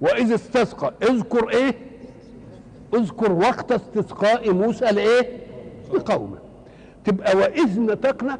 وإذ 0.00 0.34
استسقى 0.34 0.92
اذكر 1.02 1.48
إيه؟ 1.48 1.74
اذكر 2.94 3.32
وقت 3.32 3.72
استسقاء 3.72 4.52
موسى 4.52 4.84
لإيه؟ 4.84 5.30
لقومه. 5.94 6.38
تبقى 7.04 7.36
واذ 7.36 7.80
نتقنا 7.80 8.38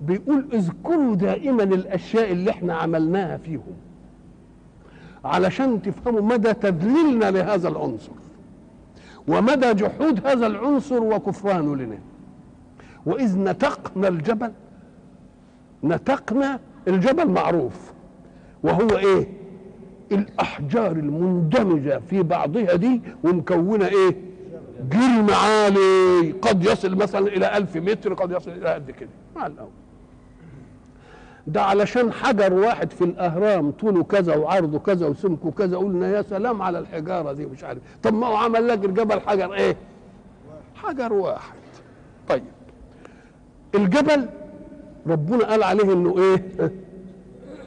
بيقول 0.00 0.46
اذكروا 0.52 1.14
دائما 1.14 1.62
الأشياء 1.62 2.32
اللي 2.32 2.50
إحنا 2.50 2.74
عملناها 2.74 3.36
فيهم. 3.36 3.74
علشان 5.24 5.82
تفهموا 5.82 6.20
مدى 6.20 6.54
تذليلنا 6.54 7.30
لهذا 7.30 7.68
العنصر. 7.68 8.12
ومدى 9.28 9.74
جحود 9.74 10.26
هذا 10.26 10.46
العنصر 10.46 11.02
وكفرانه 11.02 11.76
لنا. 11.76 11.98
وإذ 13.06 13.38
نتقنا 13.38 14.08
الجبل 14.08 14.52
نتقنا 15.84 16.60
الجبل 16.88 17.28
معروف. 17.28 17.92
وهو 18.62 18.98
إيه؟ 18.98 19.28
الأحجار 20.12 20.92
المندمجة 20.92 22.00
في 22.10 22.22
بعضها 22.22 22.74
دي 22.74 23.02
ومكونة 23.24 23.86
إيه؟ 23.86 24.16
جرم 24.90 25.26
عالي 25.30 26.32
قد 26.42 26.64
يصل 26.64 26.94
مثلا 26.94 27.26
إلى 27.26 27.56
ألف 27.56 27.76
متر 27.76 28.14
قد 28.14 28.30
يصل 28.30 28.50
إلى 28.50 28.68
قد 28.68 28.90
كده. 28.90 29.08
مع 29.36 29.46
الأول. 29.46 29.68
ده 31.46 31.62
علشان 31.62 32.12
حجر 32.12 32.52
واحد 32.52 32.90
في 32.90 33.04
الأهرام 33.04 33.70
طوله 33.70 34.02
كذا 34.02 34.36
وعرضه 34.36 34.78
كذا 34.78 35.06
وسمكه 35.06 35.50
كذا 35.50 35.76
قلنا 35.76 36.08
يا 36.16 36.22
سلام 36.22 36.62
على 36.62 36.78
الحجارة 36.78 37.32
دي 37.32 37.46
مش 37.46 37.64
عارف. 37.64 37.78
طب 38.02 38.14
ما 38.14 38.26
هو 38.26 38.36
عمل 38.36 38.68
لك 38.68 38.84
الجبل 38.84 39.20
حجر 39.20 39.54
إيه؟ 39.54 39.76
حجر 40.74 41.12
واحد. 41.12 41.54
طيب. 42.28 42.44
الجبل 43.74 44.28
ربنا 45.06 45.44
قال 45.46 45.62
عليه 45.62 45.92
إنه 45.92 46.18
إيه؟ 46.18 46.70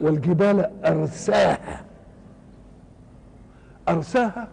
والجبال 0.00 0.70
أرساها. 0.84 1.84
أرساها؟ 3.88 4.48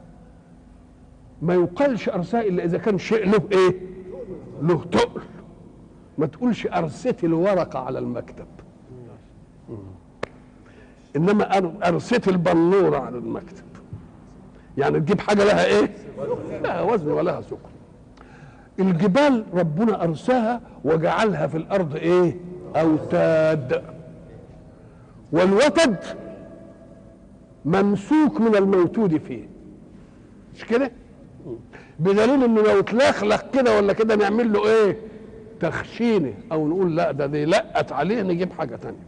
ما 1.41 1.53
يقالش 1.53 2.09
أرساها 2.09 2.41
إلا 2.41 2.63
إذا 2.63 2.77
كان 2.77 2.97
شيء 2.97 3.29
له 3.29 3.41
إيه؟ 3.51 3.79
له 4.61 4.83
تقل 4.91 5.21
ما 6.17 6.25
تقولش 6.25 6.67
ارست 6.67 7.23
الورقة 7.23 7.79
على 7.79 7.99
المكتب. 7.99 8.45
إنما 11.15 11.57
ارست 11.87 12.27
البنورة 12.27 12.97
على 12.97 13.17
المكتب. 13.17 13.63
يعني 14.77 14.99
تجيب 14.99 15.19
حاجة 15.19 15.43
لها 15.43 15.65
إيه؟ 15.65 15.91
لها 16.63 16.81
وزن 16.81 17.11
ولها 17.11 17.41
ثقل 17.41 17.57
الجبال 18.79 19.45
ربنا 19.53 20.03
أرساها 20.03 20.61
وجعلها 20.83 21.47
في 21.47 21.57
الأرض 21.57 21.95
إيه؟ 21.95 22.37
اوتاد 22.75 23.83
والوتد 25.31 25.97
ممسوك 27.65 28.41
من 28.41 28.55
الموتود 28.55 29.17
فيه. 29.17 29.47
مش 30.55 30.65
كده؟ 30.65 30.91
بدليل 31.99 32.43
إنه 32.43 32.61
لو 32.61 32.79
اتلخلخ 32.79 33.41
كده 33.53 33.77
ولا 33.77 33.93
كده 33.93 34.15
نعمل 34.15 34.53
له 34.53 34.65
إيه؟ 34.67 34.97
تخشينة. 35.59 36.33
أو 36.51 36.67
نقول 36.67 36.95
لا 36.95 37.11
ده 37.11 37.25
دي 37.25 37.45
لقت 37.45 37.91
عليه 37.91 38.21
نجيب 38.21 38.53
حاجة 38.53 38.75
تانية. 38.75 38.99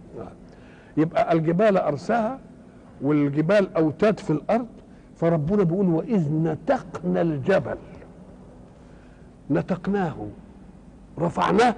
يبقى 0.98 1.34
الجبال 1.34 1.78
أرساها 1.78 2.40
والجبال 3.02 3.76
أوتاد 3.76 4.20
في 4.20 4.30
الأرض 4.30 4.68
فربنا 5.16 5.64
بيقول 5.64 5.88
وإذ 5.90 6.34
نتقنا 6.34 7.22
الجبل. 7.22 7.78
نتقناه 9.52 10.28
رفعناه. 11.20 11.76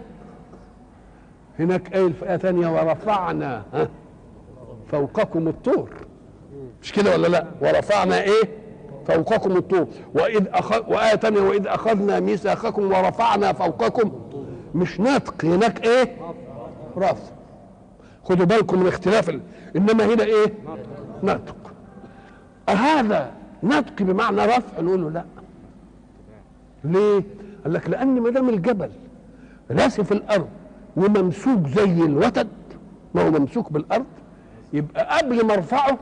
هناك 1.60 1.96
آية 1.96 2.12
في 2.14 2.30
آية 2.32 2.38
ثانية 2.38 2.68
ورفعنا 2.68 3.64
ها؟ 3.74 3.88
فوقكم 4.92 5.48
الطور. 5.48 5.90
مش 6.82 6.92
كده 6.92 7.14
ولا 7.14 7.28
لا؟ 7.28 7.46
ورفعنا 7.62 8.22
إيه؟ 8.22 8.44
فوقكم 9.08 9.58
الطور. 9.58 9.88
وإذ 10.14 10.46
أخذ 10.54 10.94
وآية 10.94 11.16
ثانية 11.16 11.42
وإذ 11.42 11.68
أخذنا 11.68 12.20
ميثاقكم 12.20 12.92
ورفعنا 12.92 13.54
فوقكم. 13.54 14.12
مش 14.76 15.00
نطق 15.00 15.46
هناك 15.46 15.86
إيه؟ 15.86 16.18
رفع. 16.98 17.24
خدوا 18.24 18.46
بالكم 18.46 18.80
من 18.80 18.88
اختلاف 18.88 19.30
ال... 19.30 19.42
إنما 19.76 20.06
هنا 20.06 20.24
إيه؟ 20.24 20.54
نطق. 21.24 21.56
هذا 22.70 23.32
نطق 23.64 23.94
بمعنى 24.02 24.46
رفع 24.46 24.82
نقول 24.82 25.02
له 25.02 25.10
لا. 25.10 25.26
ليه؟ 26.84 27.24
قال 27.64 27.74
لك 27.74 27.90
لأن 27.90 28.22
ما 28.22 28.30
دام 28.30 28.50
الجبل 28.50 28.90
راسي 29.72 30.04
في 30.04 30.12
الأرض 30.12 30.48
وممسوك 30.98 31.68
زي 31.68 31.84
الوتد 32.06 32.48
ما 33.16 33.22
هو 33.22 33.32
ممسوك 33.32 33.72
بالأرض 33.72 34.06
يبقى 34.74 35.18
قبل 35.18 35.46
ما 35.46 35.54
أرفعه 35.54 36.00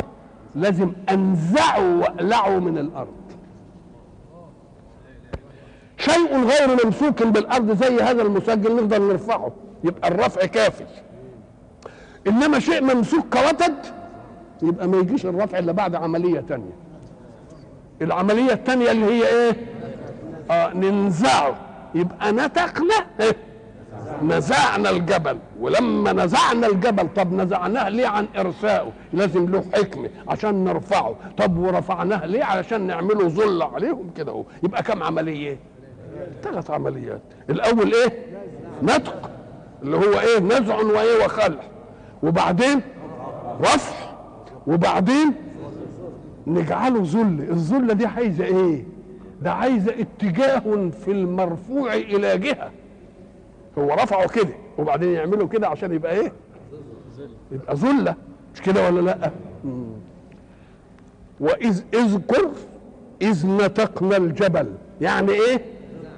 لازم 0.56 0.92
أنزعه 1.12 2.00
وأقلعه 2.00 2.60
من 2.60 2.78
الأرض. 2.78 3.16
شيء 5.98 6.38
غير 6.44 6.86
ممسوك 6.86 7.24
بالأرض 7.24 7.84
زي 7.84 8.02
هذا 8.02 8.22
المسجل 8.22 8.76
نفضل 8.76 9.08
نرفعه 9.08 9.52
يبقى 9.84 10.08
الرفع 10.08 10.46
كافي. 10.46 10.86
إنما 12.28 12.60
شيء 12.60 12.84
ممسوك 12.96 13.26
كوتد 13.38 13.76
يبقى 14.62 14.88
ما 14.88 14.98
يجيش 14.98 15.26
الرفع 15.26 15.60
إلا 15.60 15.72
بعد 15.72 15.96
عملية 15.96 16.40
تانية. 16.40 16.74
العملية 18.02 18.54
التانية 18.54 18.92
اللي 18.92 19.06
هي 19.06 19.28
إيه؟ 19.28 19.56
آه 20.52 20.74
ننزعه 20.74 21.56
يبقى 21.96 22.32
نتقنا 22.32 22.96
إيه؟ 23.20 23.36
نزعنا 24.24 24.90
الجبل 24.90 25.38
ولما 25.60 26.14
نزعنا 26.14 26.68
الجبل 26.68 27.08
طب 27.16 27.34
نزعناه 27.34 27.90
ليه 27.90 28.08
عن 28.08 28.28
ارسائه 28.38 28.92
لازم 29.14 29.46
له 29.52 29.64
حكمة 29.74 30.10
عشان 30.28 30.64
نرفعه. 30.64 31.16
طب 31.38 31.58
ورفعناه 31.58 32.26
ليه 32.26 32.44
علشان 32.44 32.82
نعمله 32.88 33.28
ظل 33.30 33.62
عليهم 33.62 34.10
كده 34.18 34.32
أهو؟ 34.32 34.44
يبقى 34.64 34.84
كم 34.84 35.04
عملية؟ 35.04 35.58
ثلاث 36.44 36.72
عمليات. 36.72 37.22
الأول 37.50 37.94
إيه؟ 37.94 38.26
نطق 38.84 39.30
اللي 39.84 39.98
هو 39.98 40.20
إيه؟ 40.20 40.40
نزع 40.40 40.76
وإيه؟ 40.76 41.26
وخلع. 41.26 41.64
وبعدين 42.24 42.82
رفع. 43.62 43.96
وبعدين 44.68 45.34
نجعله 46.48 47.02
ذل 47.04 47.48
الذله 47.52 47.94
دي 47.94 48.06
عايزة 48.06 48.46
إيه؟ 48.46 48.84
ده 49.42 49.52
عايزة 49.54 49.94
اتجاه 50.00 50.90
في 51.06 51.12
المرفوع 51.12 51.94
إلى 51.94 52.38
جهة. 52.38 52.72
هو 53.78 53.94
رفعه 53.94 54.28
كده 54.28 54.54
وبعدين 54.78 55.10
يعمله 55.10 55.48
كده 55.48 55.68
عشان 55.68 55.94
يبقى 55.94 56.12
إيه؟ 56.12 56.32
يبقى 57.52 57.76
ذلة. 57.76 58.16
مش 58.54 58.62
كده 58.62 58.86
ولا 58.86 59.02
لأ. 59.02 59.32
وإذ 61.40 61.82
اذكر 61.94 62.50
إذ 63.22 63.48
نتقنا 63.48 64.18
الجبل. 64.18 64.68
يعني 65.02 65.32
إيه؟ 65.32 65.62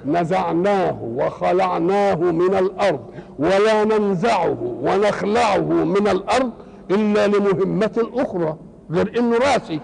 نزعناه 0.06 1.02
وخلعناه 1.02 2.14
من 2.14 2.54
الأرض 2.54 3.00
ولا 3.38 3.84
ننزعه 3.84 4.56
ونخلعه 4.82 5.58
من 5.84 6.08
الأرض 6.08 6.50
إلا 6.90 7.26
لمهمة 7.26 8.08
أخرى. 8.14 8.56
غير 8.90 9.18
إنه 9.18 9.38
راسي. 9.38 9.80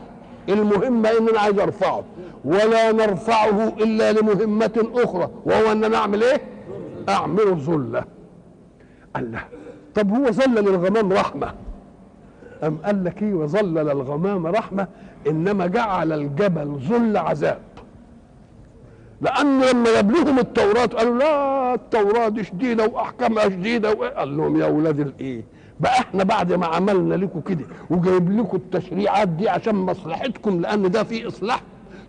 المهمة 0.48 1.08
إن 1.10 1.28
أنا 1.28 1.40
عايز 1.40 1.58
أرفعه. 1.58 2.04
ولا 2.44 2.92
نرفعه 2.92 3.68
إلا 3.68 4.12
لمهمة 4.12 4.88
أخرى. 4.94 5.30
وهو 5.46 5.72
إن 5.72 5.84
أنا 5.84 5.96
أعمل 5.96 6.22
إيه؟ 6.22 6.40
أعمل 7.08 7.56
ذله 7.56 8.04
الله 9.16 9.40
طب 9.94 10.10
هو 10.10 10.30
ظلل 10.30 10.58
الغمام 10.58 11.12
رحمة؟ 11.12 11.54
أم 12.64 12.76
قال 12.84 13.04
لك 13.04 13.22
إيه؟ 13.22 13.34
وظلل 13.34 13.88
الغمام 13.90 14.46
رحمة 14.46 14.86
إنما 15.26 15.66
جعل 15.66 16.12
الجبل 16.12 16.78
ذل 16.88 17.16
عذاب. 17.16 17.58
لأن 19.20 19.60
لما 19.60 19.84
جاب 19.94 20.10
لهم 20.10 20.38
التوراة 20.38 20.86
قالوا 20.86 21.18
لا 21.18 21.74
التوراة 21.74 22.28
دي 22.28 22.44
شديدة 22.44 22.86
وأحكامها 22.86 23.44
شديدة 23.48 23.90
قال 23.90 24.36
لهم 24.36 24.56
يا 24.60 24.64
أولاد 24.66 25.00
الإيه؟ 25.00 25.42
بقى 25.80 25.92
إحنا 26.00 26.24
بعد 26.24 26.52
ما 26.52 26.66
عملنا 26.66 27.14
لكم 27.14 27.40
كده 27.40 27.64
وجايب 27.90 28.38
لكم 28.40 28.56
التشريعات 28.56 29.28
دي 29.28 29.48
عشان 29.48 29.74
مصلحتكم 29.74 30.60
لأن 30.60 30.90
ده 30.90 31.02
في 31.02 31.28
إصلاح. 31.28 31.60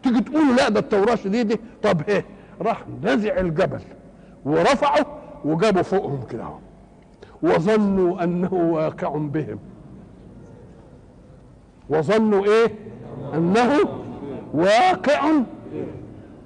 تيجي 0.03 0.21
تقولوا 0.21 0.55
لا 0.55 0.69
ده 0.69 0.79
التوراة 0.79 1.15
شديدة. 1.15 1.60
طب 1.84 2.01
إيه؟ 2.10 2.25
راح 2.62 2.84
نزع 3.03 3.39
الجبل. 3.39 3.79
ورفعه 4.45 5.05
وجابوا 5.45 5.81
فوقهم 5.81 6.19
كده 6.29 6.45
وظنوا 7.43 8.23
أنه 8.23 8.53
واقع 8.53 9.17
بهم. 9.17 9.60
وظنوا 11.89 12.45
إيه؟ 12.45 12.67
أنه 13.34 13.69
واقع. 14.53 15.31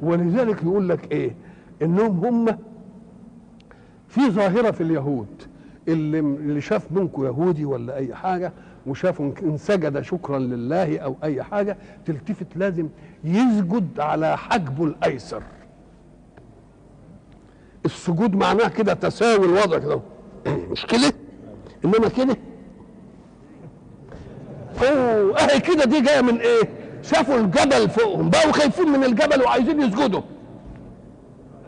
ولذلك 0.01 0.63
يقول 0.63 0.89
لك 0.89 1.11
إيه؟ 1.11 1.35
إنهم 1.81 2.25
هم 2.25 2.57
في 4.07 4.29
ظاهرة 4.29 4.71
في 4.71 4.81
اليهود. 4.81 5.43
اللي 5.87 6.19
اللي 6.19 6.61
شاف 6.61 6.91
منكم 6.91 7.25
يهودي 7.25 7.65
ولا 7.65 7.95
أي 7.95 8.15
حاجة 8.15 8.51
وشافوا 8.87 9.31
إن 9.43 9.57
سجد 9.57 10.01
شكرا 10.01 10.39
لله 10.39 10.97
أو 10.99 11.15
أي 11.23 11.43
حاجة 11.43 11.77
تلتفت 12.05 12.47
لازم 12.57 12.87
يسجد 13.23 13.99
على 13.99 14.37
حجبه 14.37 14.83
الأيسر. 14.83 15.43
السجود 17.85 18.35
معناه 18.35 18.67
كده 18.67 18.93
تساوي 18.93 19.45
الوضع 19.45 19.77
كده. 19.77 19.99
مش 20.71 20.85
كده؟ 20.85 21.13
إنما 21.85 22.07
كده؟ 22.17 22.37
أوه 24.83 25.39
أهي 25.39 25.59
كده 25.59 25.83
دي 25.85 26.01
جاية 26.01 26.21
من 26.21 26.37
إيه؟ 26.37 26.61
شافوا 27.03 27.35
الجبل 27.35 27.89
فوقهم 27.89 28.29
بقوا 28.29 28.51
خايفين 28.51 28.87
من 28.89 29.03
الجبل 29.03 29.41
وعايزين 29.43 29.81
يسجدوا. 29.81 30.21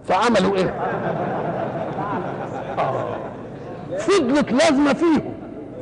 فعملوا 0.08 0.56
إيه؟ 0.58 0.70
آه. 2.80 3.18
فضلت 3.98 4.52
لازمة 4.52 4.94
فيهم. 4.94 5.34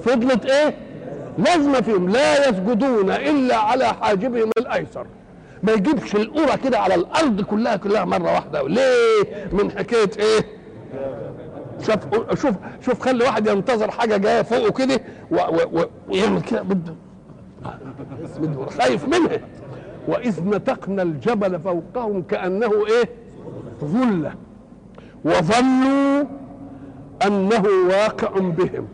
فضلت 0.05 0.45
إيه؟ 0.45 0.75
لازمة 1.37 1.81
فيهم. 1.81 2.09
لا 2.09 2.49
يسجدون 2.49 3.11
إلا 3.11 3.55
على 3.57 3.85
حاجبهم 3.85 4.51
الأيسر. 4.57 5.05
ما 5.63 5.71
يجيبش 5.71 6.15
القرى 6.15 6.57
كده 6.57 6.79
على 6.79 6.95
الأرض 6.95 7.41
كلها 7.41 7.75
كلها 7.75 8.05
مرة 8.05 8.33
واحدة. 8.33 8.67
ليه؟ 8.67 9.47
من 9.51 9.71
حكاية 9.71 10.09
إيه؟ 10.19 10.45
شوف 11.81 11.97
شوف 12.41 12.55
شوف 12.85 13.01
خلي 13.01 13.23
واحد 13.23 13.47
ينتظر 13.47 13.91
حاجة 13.91 14.17
جاية 14.17 14.41
فوقه 14.41 14.71
كده 14.71 15.01
ويعمل 16.09 16.41
كده 16.41 16.61
بده. 16.61 16.93
بده 18.39 18.65
خايف 18.65 19.07
منها. 19.07 19.39
وإذ 20.07 20.43
نتقنا 20.43 21.01
الجبل 21.01 21.59
فوقهم 21.59 22.21
كأنه 22.21 22.71
إيه؟ 22.87 23.09
ظلة. 23.83 24.33
وظنوا 25.25 26.23
أنه 27.25 27.63
واقع 27.89 28.29
بهم. 28.39 28.87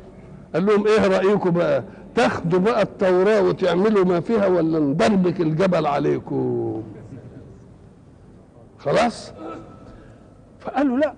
قال 0.54 0.66
لهم 0.66 0.88
إيه 0.88 1.08
رأيكم 1.08 1.50
بقى؟ 1.50 1.84
تاخدوا 2.16 2.60
بقى 2.60 2.82
التوراة 2.82 3.42
وتعملوا 3.42 4.06
ما 4.06 4.20
فيها 4.20 4.48
ولا 4.48 4.80
ندربك 4.80 5.42
الجبل 5.42 5.86
عليكم؟ 5.86 6.84
خلاص؟ 8.80 9.32
فقالوا 10.60 10.98
لا. 10.98 11.14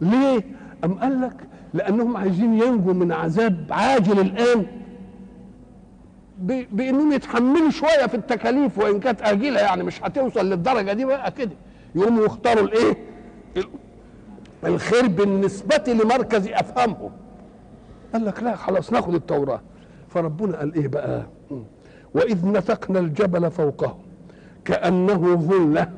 ليه؟ 0.00 0.40
أم 0.84 0.94
قال 0.94 1.20
لك 1.20 1.32
لأنهم 1.74 2.16
عايزين 2.16 2.54
ينجوا 2.62 2.92
من 2.92 3.12
عذاب 3.12 3.66
عاجل 3.70 4.20
الآن. 4.20 4.66
بإنهم 6.72 7.12
يتحملوا 7.12 7.70
شوية 7.70 8.06
في 8.06 8.14
التكاليف 8.14 8.78
وإن 8.78 9.00
كانت 9.00 9.22
اجيله 9.22 9.60
يعني 9.60 9.82
مش 9.82 10.02
هتوصل 10.02 10.50
للدرجة 10.50 10.92
دي 10.92 11.04
بقى 11.04 11.30
كده. 11.30 11.50
يقوموا 11.94 12.24
يختاروا 12.24 12.64
الإيه؟ 12.64 12.96
الخير 14.64 15.06
بالنسبة 15.08 15.84
لمركز 15.92 16.48
أفهامهم. 16.48 17.10
قال 18.14 18.24
لك 18.24 18.42
لا 18.42 18.56
خلاص 18.56 18.92
ناخد 18.92 19.14
التوراة. 19.14 19.60
فربنا 20.08 20.58
قال 20.58 20.74
إيه 20.74 20.88
بقى؟ 20.88 21.26
وإذ 22.14 22.46
نثقنا 22.46 22.98
الجبل 22.98 23.50
فوقهم 23.50 23.98
كأنه 24.64 25.34
ظلة 25.34 25.90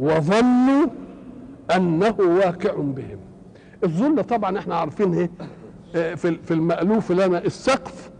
وظنوا 0.00 0.86
أنه 1.76 2.16
واقع 2.20 2.72
بهم. 2.74 3.18
الظل 3.84 4.24
طبعا 4.24 4.58
إحنا 4.58 4.74
عارفين 4.74 5.14
إيه؟ 5.14 5.30
في 6.16 6.36
في 6.44 6.54
المألوف 6.54 7.12
لنا 7.12 7.38
السقف. 7.38 8.10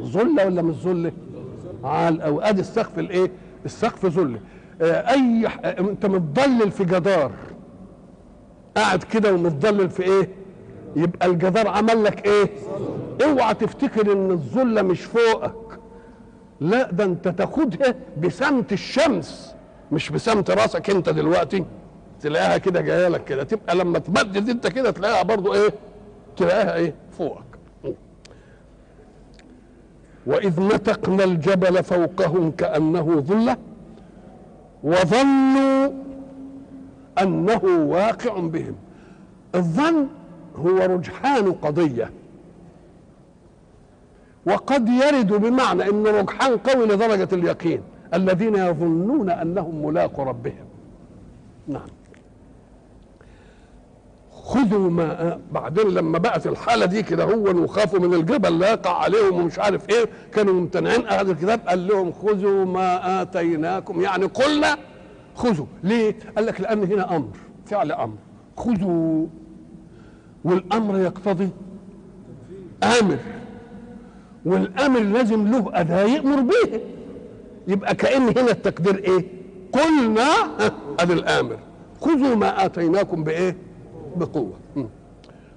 ظلة 0.00 0.46
ولا 0.46 0.62
مش 0.62 0.74
ظلة؟ 0.74 1.12
عال 1.84 2.20
أو 2.20 2.40
أدي 2.40 2.60
السقف 2.60 2.98
الايه 2.98 3.30
السقف 3.64 4.06
ظلة. 4.06 4.38
أي 4.80 5.46
أنت 5.64 6.06
متضلل 6.06 6.70
في 6.70 6.84
جدار. 6.84 7.32
قاعد 8.76 9.02
كده 9.02 9.34
ومتضلل 9.34 9.90
في 9.90 10.02
إيه؟ 10.02 10.28
يبقى 10.96 11.26
الجدار 11.26 11.68
عمل 11.68 12.04
لك 12.04 12.26
إيه؟ 12.26 12.50
اوعى 13.24 13.54
تفتكر 13.54 14.12
إن 14.12 14.30
الظله 14.30 14.82
مش 14.82 15.00
فوقك. 15.00 15.78
لا 16.60 16.90
ده 16.90 17.04
أنت 17.04 17.28
تاخدها 17.28 17.94
بسمت 18.18 18.72
الشمس 18.72 19.54
مش 19.92 20.10
بسمت 20.10 20.50
راسك 20.50 20.90
أنت 20.90 21.08
دلوقتي. 21.08 21.64
تلاقيها 22.20 22.58
كده 22.58 22.80
جاية 22.80 23.08
لك 23.08 23.24
كده. 23.24 23.44
تبقى 23.44 23.76
لما 23.76 23.98
تمدد 23.98 24.48
أنت 24.50 24.66
كده 24.66 24.90
تلاقيها 24.90 25.22
برضو 25.22 25.54
إيه؟ 25.54 25.68
تلاقيها 26.36 26.74
إيه؟ 26.74 26.94
فوقك. 27.18 27.44
وإذ 30.26 30.60
نتقنا 30.60 31.24
الجبل 31.24 31.82
فوقهم 31.84 32.50
كأنه 32.50 33.20
ظلة 33.20 33.56
وظنوا 34.84 35.90
أنه 37.22 37.64
واقع 37.64 38.38
بهم. 38.40 38.74
الظن 39.54 40.06
هو 40.56 40.78
رجحان 40.78 41.52
قضية. 41.52 42.10
وقد 44.46 44.88
يرد 44.88 45.32
بمعنى 45.32 45.88
إن 45.90 46.06
رجحان 46.06 46.56
قوي 46.56 46.86
لدرجة 46.86 47.28
اليقين. 47.32 47.80
الذين 48.14 48.54
يظنون 48.54 49.30
أنهم 49.30 49.86
ملاقوا 49.86 50.24
ربهم. 50.24 50.64
نعم. 51.68 51.86
خذوا 54.44 54.90
ما 54.90 55.40
بعدين 55.52 55.86
لما 55.88 56.18
بقت 56.18 56.46
الحالة 56.46 56.86
دي 56.86 57.02
كده 57.02 57.24
هو 57.24 57.62
وخافوا 57.62 57.98
من 57.98 58.14
الجبل 58.14 58.58
لا 58.58 58.70
يقع 58.70 59.02
عليهم 59.02 59.34
ومش 59.40 59.58
عارف 59.58 59.90
إيه. 59.90 60.04
كانوا 60.32 60.54
ممتنعين 60.54 61.06
أهل 61.06 61.30
الكتاب 61.30 61.60
قال 61.68 61.86
لهم 61.86 62.12
خذوا 62.12 62.64
ما 62.64 63.22
آتيناكم. 63.22 64.00
يعني 64.00 64.24
قلنا 64.24 64.76
خذوا. 65.34 65.66
ليه؟ 65.82 66.16
قال 66.36 66.46
لك 66.46 66.60
لأن 66.60 66.84
هنا 66.84 67.16
أمر 67.16 67.28
فعل 67.66 67.92
أمر. 67.92 68.16
خذوا. 68.56 69.26
والأمر 70.44 70.98
يقتضي 70.98 71.48
أمر 72.82 73.18
والأمر 74.44 75.00
لازم 75.00 75.48
له 75.48 75.80
أداة 75.80 76.02
يأمر 76.02 76.40
به 76.40 76.80
يبقى 77.68 77.94
كأن 77.94 78.22
هنا 78.22 78.50
التقدير 78.50 78.98
إيه؟ 78.98 79.24
قلنا 79.72 80.30
ادي 81.00 81.12
الأمر 81.12 81.58
خذوا 82.00 82.34
ما 82.34 82.64
آتيناكم 82.64 83.24
بإيه؟ 83.24 83.56
بقوة. 84.16 84.52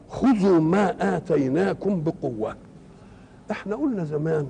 خذوا 0.09 0.59
ما 0.59 1.17
آتيناكم 1.17 2.03
بقوة 2.03 2.55
إحنا 3.51 3.75
قلنا 3.75 4.03
زمان 4.03 4.47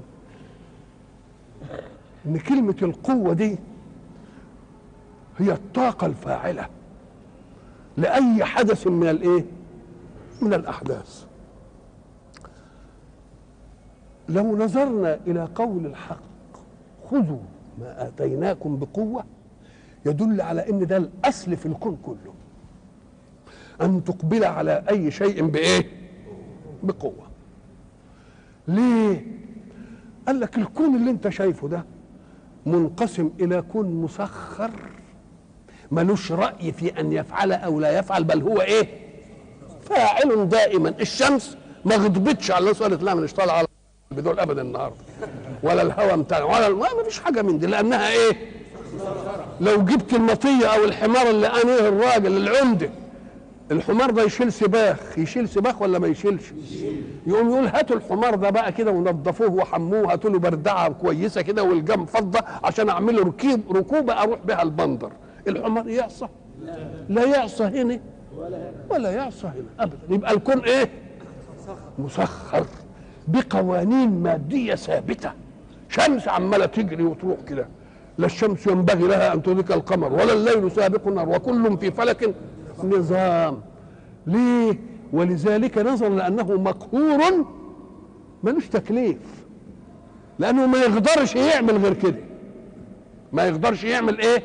إن 2.25 2.37
كلمة 2.37 2.75
القوة 2.81 3.33
دي 3.33 3.57
هي 5.37 5.51
الطاقة 5.51 6.07
الفاعلة 6.07 6.67
لأي 7.97 8.45
حدث 8.45 8.87
من 8.87 9.09
الإيه 9.09 9.45
من 10.41 10.53
الأحداث. 10.53 11.25
لو 14.29 14.57
نظرنا 14.57 15.19
إلى 15.27 15.47
قول 15.55 15.85
الحق 15.85 16.19
خذوا 17.11 17.39
ما 17.79 18.07
آتيناكم 18.07 18.77
بقوة 18.79 19.23
يدل 20.05 20.41
على 20.41 20.69
إن 20.69 20.87
ده 20.87 20.97
الأصل 20.97 21.55
في 21.57 21.65
الكون 21.65 21.97
كله. 22.05 22.33
أن 23.81 24.03
تقبل 24.03 24.43
على 24.45 24.83
أي 24.89 25.11
شيء 25.11 25.47
بإيه؟ 25.47 25.89
بقوة. 26.83 27.27
ليه؟ 28.67 29.25
قال 30.27 30.39
لك 30.39 30.57
الكون 30.57 30.95
اللي 30.95 31.11
أنت 31.11 31.29
شايفه 31.29 31.67
ده 31.67 31.83
منقسم 32.65 33.31
إلى 33.39 33.61
كون 33.61 34.01
مسخر 34.01 34.71
ملوش 35.91 36.31
رأي 36.31 36.71
في 36.71 36.99
أن 36.99 37.11
يفعل 37.11 37.51
أو 37.51 37.79
لا 37.79 37.99
يفعل 37.99 38.23
بل 38.23 38.41
هو 38.41 38.61
إيه؟ 38.61 39.06
فاعل 39.89 40.49
دائما 40.49 40.93
الشمس 41.01 41.57
ما 41.85 41.95
غضبتش 41.95 42.51
على 42.51 42.61
الناس 42.63 42.83
قالت 42.83 43.03
لا 43.03 43.13
مش 43.15 43.33
طالعه 43.33 43.55
على 43.57 43.67
بدول 44.11 44.39
ابدا 44.39 44.61
النهارده. 44.61 44.95
ولا 45.63 45.81
الهواء 45.81 46.17
بتاع 46.17 46.43
ولا 46.43 46.69
ما 46.69 47.03
فيش 47.03 47.19
حاجة 47.19 47.41
من 47.41 47.59
دي 47.59 47.67
لأنها 47.67 48.09
إيه؟ 48.11 48.51
لو 49.61 49.81
جبت 49.85 50.13
المطية 50.13 50.65
أو 50.75 50.83
الحمار 50.83 51.29
اللي 51.29 51.47
انيه 51.47 51.79
الراجل 51.79 52.37
العمدة 52.37 52.89
الحمار 53.71 54.09
ده 54.11 54.23
يشيل 54.23 54.53
سباخ 54.53 54.97
يشيل 55.17 55.49
سباخ 55.49 55.81
ولا 55.81 55.99
ما 55.99 56.07
يشيلش؟ 56.07 56.43
يقوم 57.27 57.49
يقول 57.49 57.65
هاتوا 57.67 57.95
الحمار 57.95 58.35
ده 58.35 58.49
بقى 58.49 58.71
كده 58.71 58.91
ونضفوه 58.91 59.51
وحموه 59.53 60.13
هاتوا 60.13 60.29
له 60.29 60.39
بردعة 60.39 60.89
كويسة 60.89 61.41
كده 61.41 61.63
والجم 61.63 62.05
فضة 62.05 62.39
عشان 62.63 62.89
اعمل 62.89 63.15
له 63.15 63.23
ركيب 63.23 63.61
ركوبة 63.77 64.13
أروح 64.21 64.39
بها 64.39 64.61
البندر. 64.63 65.11
الحمار 65.47 65.89
يعصى. 65.89 66.27
لا 67.09 67.23
يعصى 67.25 67.63
هنا. 67.63 67.99
ولا 68.89 69.11
يعصى 69.11 69.51
ابدا. 69.79 69.97
يبقى 70.09 70.33
الكون 70.33 70.59
إيه؟ 70.59 70.89
مسخر 71.99 72.65
بقوانين 73.27 74.09
مادية 74.23 74.75
ثابتة. 74.75 75.31
شمس 75.89 76.27
عمالة 76.27 76.65
تجري 76.65 77.03
وتروح 77.03 77.41
كده. 77.41 77.67
لا 78.17 78.25
الشمس 78.25 78.67
ينبغي 78.67 79.07
لها 79.07 79.33
أن 79.33 79.43
تدرك 79.43 79.71
القمر 79.71 80.13
ولا 80.13 80.33
الليل 80.33 80.71
سابق 80.71 81.07
النهار 81.07 81.29
وكل 81.29 81.77
في 81.77 81.91
فلك 81.91 82.35
نظام. 82.83 83.61
ليه؟ 84.27 84.79
ولذلك 85.13 85.77
نظرا 85.77 86.09
لأنه 86.09 86.43
مقهور 86.43 87.45
ملوش 88.43 88.67
تكليف. 88.67 89.17
لأنه 90.39 90.67
ما 90.67 90.77
يقدرش 90.77 91.35
يعمل 91.35 91.77
غير 91.77 91.93
كده. 91.93 92.19
ما 93.33 93.43
يقدرش 93.45 93.83
يعمل 93.83 94.19
إيه؟ 94.19 94.43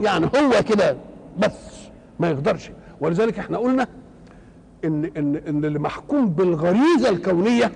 يعني 0.00 0.26
هو 0.26 0.62
كده 0.68 0.96
بس. 1.38 1.88
ما 2.20 2.30
يقدرش. 2.30 2.70
ولذلك 3.00 3.38
إحنا 3.38 3.58
قلنا 3.58 3.86
إن 4.84 5.04
إن 5.16 5.36
إن 5.36 5.64
اللي 5.64 5.78
محكوم 5.78 6.28
بالغريزة 6.28 7.08
الكونية 7.08 7.72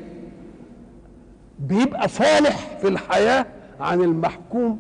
بيبقى 1.59 2.09
صالح 2.09 2.79
في 2.81 2.89
الحياة 2.89 3.47
عن 3.81 4.01
المحكوم 4.03 4.79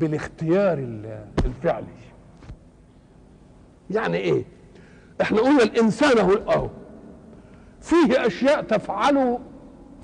بالاختيار 0.00 0.78
الفعلي. 1.44 1.86
يعني 3.90 4.16
إيه؟ 4.16 4.44
إحنا 5.20 5.40
قلنا 5.40 5.62
الإنسان 5.62 6.18
اهو 6.18 6.32
أهو 6.32 6.68
فيه 7.80 8.26
أشياء 8.26 8.62
تفعل 8.62 9.38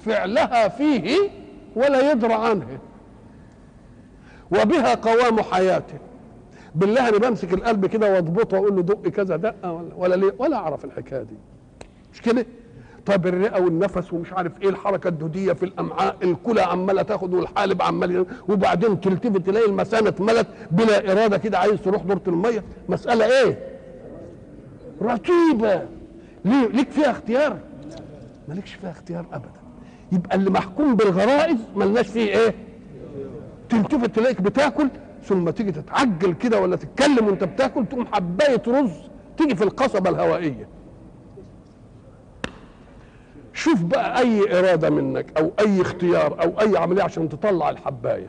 فعلها 0.04 0.68
فيه 0.68 1.30
ولا 1.76 2.12
يدرى 2.12 2.32
عنها 2.34 2.78
وبها 4.50 4.94
قوام 4.94 5.40
حياته. 5.42 5.98
بالله 6.76 7.08
أنا 7.08 7.18
بمسك 7.18 7.52
القلب 7.54 7.86
كده 7.86 8.12
واضبطه 8.14 8.56
وأقول 8.60 8.76
له 8.76 8.82
دق 8.82 9.08
كذا 9.08 9.36
دقه 9.36 9.72
ولا 9.72 9.94
ولا 9.96 10.14
ليه؟ 10.14 10.34
ولا 10.38 10.56
أعرف 10.56 10.84
الحكاية 10.84 11.22
دي. 11.22 11.34
مش 12.12 12.22
كده؟ 12.22 12.46
طب 13.06 13.26
الرئة 13.26 13.60
والنفس 13.60 14.12
ومش 14.12 14.32
عارف 14.32 14.52
إيه 14.62 14.68
الحركة 14.68 15.08
الدودية 15.08 15.52
في 15.52 15.62
الأمعاء 15.62 16.16
الكلى 16.22 16.60
عمالة 16.62 17.02
تاخد 17.02 17.34
والحالب 17.34 17.82
عمال 17.82 18.26
وبعدين 18.48 19.00
تلتفت 19.00 19.46
تلاقي 19.46 19.66
المثانه 19.66 20.08
اتملت 20.08 20.46
بلا 20.70 21.12
إرادة 21.12 21.38
كده 21.38 21.58
عايز 21.58 21.80
تروح 21.82 22.02
دورة 22.02 22.22
المية. 22.28 22.64
مسألة 22.88 23.24
إيه؟ 23.26 23.58
رتيبه 25.02 25.82
ليه؟ 26.44 26.66
ليك 26.68 26.90
فيها 26.90 27.10
اختيار؟ 27.10 27.56
مالكش 28.48 28.74
فيها 28.74 28.90
اختيار 28.90 29.24
ابدا. 29.32 29.48
يبقى 30.12 30.36
اللي 30.36 30.50
محكوم 30.50 30.94
بالغرائز 30.96 31.56
ملناش 31.76 32.06
فيه 32.06 32.28
إيه؟ 32.38 32.54
تلتفت 33.68 34.16
تلاقيك 34.16 34.40
بتاكل 34.40 34.88
ثم 35.26 35.50
تيجي 35.50 35.72
تتعجل 35.72 36.32
كده 36.34 36.60
ولا 36.60 36.76
تتكلم 36.76 37.26
وانت 37.26 37.44
بتاكل 37.44 37.86
تقوم 37.86 38.06
حباية 38.06 38.62
رز 38.68 38.90
تيجي 39.38 39.54
في 39.56 39.64
القصبة 39.64 40.10
الهوائية. 40.10 40.68
شوف 43.52 43.82
بقى 43.82 44.18
أي 44.18 44.58
إرادة 44.58 44.90
منك 44.90 45.38
أو 45.38 45.52
أي 45.60 45.80
اختيار 45.80 46.42
أو 46.42 46.60
أي 46.60 46.76
عملية 46.76 47.02
عشان 47.02 47.28
تطلع 47.28 47.70
الحباية. 47.70 48.26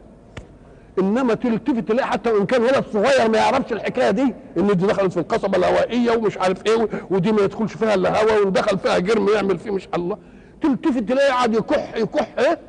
إنما 1.00 1.34
تلتفت 1.34 1.88
تلاقي 1.88 2.08
حتى 2.08 2.32
وإن 2.32 2.46
كان 2.46 2.62
ولد 2.62 2.84
صغير 2.94 3.30
ما 3.30 3.38
يعرفش 3.38 3.74
الحكاية 3.74 4.12
دي 4.12 4.34
إن 4.58 4.68
دي 4.68 4.74
دخلت 4.88 5.14
في 5.14 5.20
القصبة 5.20 5.58
الهوائية 5.58 6.12
ومش 6.18 6.38
عارف 6.38 6.66
إيه 6.66 6.88
ودي 7.10 7.32
ما 7.32 7.42
يدخلش 7.42 7.74
فيها 7.74 7.94
إلا 7.94 8.22
هواء 8.24 8.48
ودخل 8.48 8.78
فيها 8.80 9.00
جرم 9.00 9.28
يعمل 9.36 9.58
فيه 9.58 9.72
مش 9.72 9.88
الله. 9.96 10.18
تلتفت 10.62 11.04
تلاقي 11.04 11.28
قاعد 11.30 11.54
يكح 11.54 11.96
يكح 11.98 12.28
إيه؟ 12.40 12.60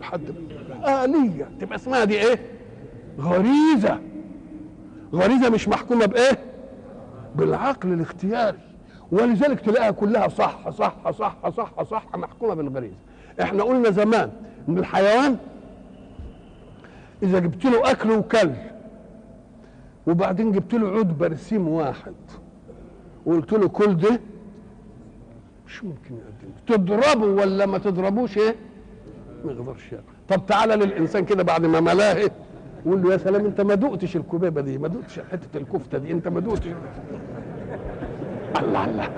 لحد 0.00 0.34
آلية 1.04 1.48
تبقى 1.60 1.76
اسمها 1.76 2.04
دي 2.04 2.20
إيه؟ 2.28 2.38
غريزة. 3.20 3.98
غريزة 5.14 5.50
مش 5.50 5.68
محكومة 5.68 6.06
بإيه؟ 6.06 6.38
بالعقل 7.34 7.92
الاختياري. 7.92 8.58
ولذلك 9.12 9.60
تلاقيها 9.60 9.90
كلها 9.90 10.28
صح 10.28 10.70
صح 10.70 11.10
صح 11.10 11.36
صح 11.50 11.82
صح 11.82 12.16
محكومة 12.16 12.54
بالغريزة. 12.54 12.94
إحنا 13.42 13.62
قلنا 13.62 13.90
زمان 13.90 14.30
إن 14.68 14.78
الحيوان 14.78 15.36
إذا 17.22 17.38
جبت 17.38 17.64
له 17.64 17.90
أكل 17.90 18.10
وكل 18.10 18.50
وبعدين 20.06 20.52
جبت 20.52 20.74
له 20.74 20.88
عود 20.88 21.18
برسيم 21.18 21.68
واحد 21.68 22.14
وقلت 23.26 23.52
له 23.52 23.68
كل 23.68 23.96
ده 23.96 24.20
مش 25.66 25.84
ممكن 25.84 26.14
يقدم. 26.14 26.50
تضربه 26.66 27.26
ولا 27.26 27.66
ما 27.66 27.78
تضربوش 27.78 28.38
إيه؟ 28.38 28.54
ما 29.44 29.52
يقدرش 29.52 29.94
طب 30.28 30.46
تعالى 30.46 30.76
للإنسان 30.76 31.24
كده 31.24 31.42
بعد 31.42 31.66
ما 31.66 31.80
ملاه 31.80 32.30
وقول 32.86 33.02
له 33.02 33.12
يا 33.12 33.16
سلام 33.16 33.44
انت 33.46 33.60
ما 33.60 33.74
دقتش 33.74 34.16
الكبيبه 34.16 34.60
دي 34.60 34.78
ما 34.78 34.88
دقتش 34.88 35.20
حتة 35.32 35.56
الكفتة 35.56 35.98
دي 35.98 36.12
انت 36.12 36.28
ما 36.28 36.40
دقتش. 36.40 36.66
الله 38.60 38.84
الله. 38.84 39.08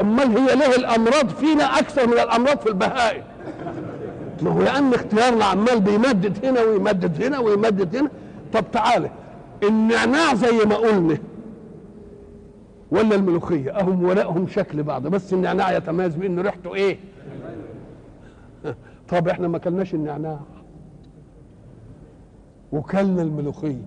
امال 0.00 0.38
هي 0.38 0.56
ليه 0.56 0.76
الأمراض 0.76 1.28
فينا 1.28 1.64
أكثر 1.64 2.06
من 2.06 2.12
الأمراض 2.12 2.58
في 2.58 2.68
البهائم. 2.68 3.22
ما 4.42 4.50
هو 4.50 4.62
لأن 4.62 4.94
اختيارنا 4.94 5.44
عمال 5.44 5.80
بيمدد 5.80 6.44
هنا 6.44 6.60
ويمدد 6.60 7.22
هنا 7.22 7.38
ويمدد 7.38 7.96
هنا. 7.96 8.10
طب 8.52 8.64
تعالى 8.72 9.10
النعناع 9.62 10.34
زي 10.34 10.64
ما 10.64 10.76
قلنا. 10.76 11.18
ولا 12.90 13.14
الملوخية 13.14 13.70
أهم 13.70 14.04
ورقهم 14.04 14.46
شكل 14.46 14.82
بعض 14.82 15.06
بس 15.06 15.32
النعناع 15.32 15.72
يتميز 15.76 16.14
بإنه 16.14 16.42
ريحته 16.42 16.74
إيه؟ 16.74 16.96
طب 19.08 19.28
إحنا 19.28 19.48
ما 19.48 19.58
كلناش 19.58 19.94
النعناع. 19.94 20.40
وكلنا 22.72 23.22
الملوخية. 23.22 23.82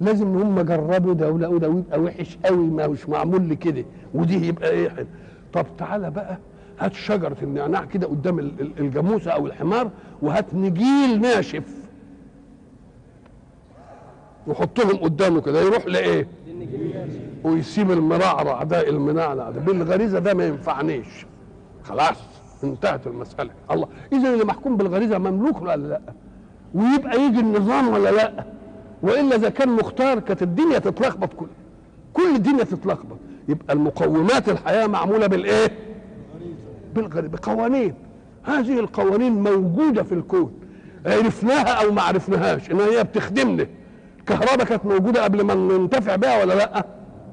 لازم 0.00 0.36
هم 0.36 0.60
جربوا 0.60 1.14
ده 1.14 1.30
ولقوا 1.30 1.58
ده 1.58 1.68
ويبقى 1.68 2.00
وحش 2.00 2.38
قوي 2.44 2.66
ما 2.66 2.84
هوش 2.84 3.08
معمول 3.08 3.42
لي 3.42 3.56
كده 3.56 3.84
ودي 4.14 4.46
يبقى 4.46 4.70
إيه؟ 4.70 4.88
حلو 4.88 5.06
طب 5.52 5.66
تعالى 5.78 6.10
بقى 6.10 6.38
هات 6.78 6.92
شجرة 6.94 7.36
النعناع 7.42 7.84
كده 7.84 8.06
قدام 8.06 8.38
ال- 8.38 8.60
ال- 8.60 8.78
الجاموسة 8.78 9.30
أو 9.30 9.46
الحمار 9.46 9.90
وهات 10.22 10.54
نجيل 10.54 11.20
ناشف. 11.20 11.64
وحطهم 14.46 14.96
قدامه 14.96 15.40
كده 15.40 15.60
يروح 15.60 15.86
لإيه؟ 15.86 16.28
ويسيب 17.44 17.90
المرعرع 17.90 18.62
ده 18.62 18.88
المنعنع 18.88 19.50
ده 19.50 19.60
بالغريزة 19.60 20.18
ده 20.18 20.34
ما 20.34 20.46
ينفعنيش. 20.46 21.26
خلاص 21.84 22.16
انتهت 22.64 23.06
المسألة. 23.06 23.50
الله 23.70 23.88
اذا 24.12 24.32
اللي 24.34 24.44
محكوم 24.44 24.76
بالغريزة 24.76 25.18
مملوك 25.18 25.62
ولا 25.62 25.76
لأ؟ 25.76 26.00
ويبقى 26.74 27.20
يجي 27.20 27.40
النظام 27.40 27.88
ولا 27.88 28.10
لا؟ 28.10 28.44
وإلا 29.02 29.36
إذا 29.36 29.48
كان 29.48 29.68
مختار 29.68 30.20
كانت 30.20 30.42
الدنيا 30.42 30.78
تتلخبط 30.78 31.32
كل 31.34 31.46
كل 32.14 32.34
الدنيا 32.36 32.64
تتلخبط. 32.64 33.16
يبقى 33.48 33.74
المقومات 33.74 34.48
الحياة 34.48 34.86
معمولة 34.86 35.26
بالإيه؟ 35.26 35.70
بالغريزه 36.94 37.28
بقوانين. 37.28 37.94
هذه 38.42 38.80
القوانين 38.80 39.42
موجودة 39.42 40.02
في 40.02 40.12
الكون. 40.12 40.52
عرفناها 41.06 41.84
أو 41.84 41.92
ما 41.92 42.02
عرفناهاش 42.02 42.70
إن 42.70 42.80
هي 42.80 43.04
بتخدمنا. 43.04 43.66
الكهرباء 44.18 44.66
كانت 44.66 44.86
موجودة 44.86 45.24
قبل 45.24 45.42
ما 45.42 45.54
ننتفع 45.54 46.16
بها 46.16 46.42
ولا 46.42 46.54
لأ؟ 46.54 46.84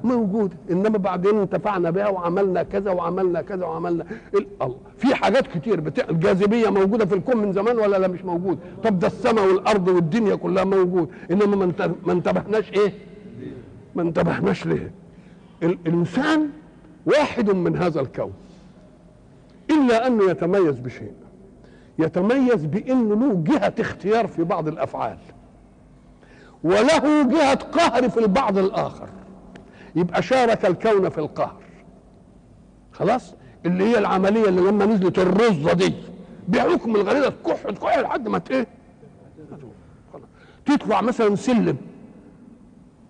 موجوده 0.04 0.56
إنما 0.70 0.98
بعدين 0.98 1.38
انتفعنا 1.38 1.90
بها 1.90 2.08
وعملنا 2.08 2.62
كذا 2.62 2.90
وعملنا 2.90 3.42
كذا 3.42 3.64
وعملنا. 3.66 4.04
ال- 4.34 4.46
الله. 4.62 4.76
في 4.98 5.14
حاجات 5.14 5.46
كتير 5.46 5.80
بتاع 5.80 6.04
الجاذبية 6.10 6.68
موجودة 6.70 7.06
في 7.06 7.14
الكون 7.14 7.36
من 7.36 7.52
زمان 7.52 7.78
ولا 7.78 7.96
لا؟ 7.96 8.08
مش 8.08 8.24
موجود. 8.24 8.58
طب 8.84 8.98
ده 8.98 9.06
السماء 9.06 9.46
والأرض 9.46 9.88
والدنيا 9.88 10.34
كلها 10.34 10.64
موجود. 10.64 11.08
إنما 11.30 11.56
ما 11.56 11.64
انت- 11.64 11.90
ما 12.06 12.12
انتبهناش 12.12 12.72
إيه؟ 12.72 12.92
ما 13.94 14.02
انتبهناش 14.02 14.66
ليه؟ 14.66 14.90
الإنسان 15.62 16.48
واحد 17.06 17.50
من 17.50 17.76
هذا 17.76 18.00
الكون. 18.00 18.32
إلا 19.70 20.06
أنه 20.06 20.30
يتميز 20.30 20.78
بشيء. 20.78 21.12
يتميز 21.98 22.64
بإنه 22.64 23.14
له 23.14 23.42
جهة 23.46 23.74
اختيار 23.80 24.26
في 24.26 24.44
بعض 24.44 24.68
الأفعال. 24.68 25.16
وله 26.64 27.22
جهة 27.22 27.54
قهر 27.54 28.08
في 28.08 28.20
البعض 28.20 28.58
الآخر. 28.58 29.08
يبقى 29.98 30.22
شارك 30.22 30.66
الكون 30.66 31.08
في 31.08 31.18
القهر. 31.18 31.62
خلاص؟ 32.92 33.34
اللي 33.66 33.84
هي 33.84 33.98
العملية 33.98 34.48
اللي 34.48 34.60
لما 34.60 34.86
نزلت 34.86 35.18
الرزه 35.18 35.72
دي 35.72 35.92
بحكم 36.48 36.96
الغريزة 36.96 37.28
تكح 37.28 37.62
تكح 37.62 37.98
لحد 37.98 38.28
ما 38.28 38.40
إيه. 38.50 38.66
تطلع 40.66 41.00
مثلا 41.00 41.34
سلم. 41.34 41.76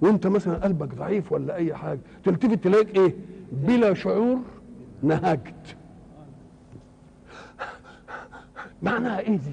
وانت 0.01 0.27
مثلا 0.27 0.55
قلبك 0.57 0.95
ضعيف 0.95 1.33
ولا 1.33 1.55
أي 1.55 1.75
حاجة 1.75 2.01
تلتفت 2.25 2.65
تلاقيك 2.65 2.97
إيه؟ 2.97 3.15
بلا 3.53 3.95
شعور 3.95 4.39
نهجت. 5.03 5.77
معناها 8.83 9.21
إيه 9.21 9.37
دي؟ 9.37 9.53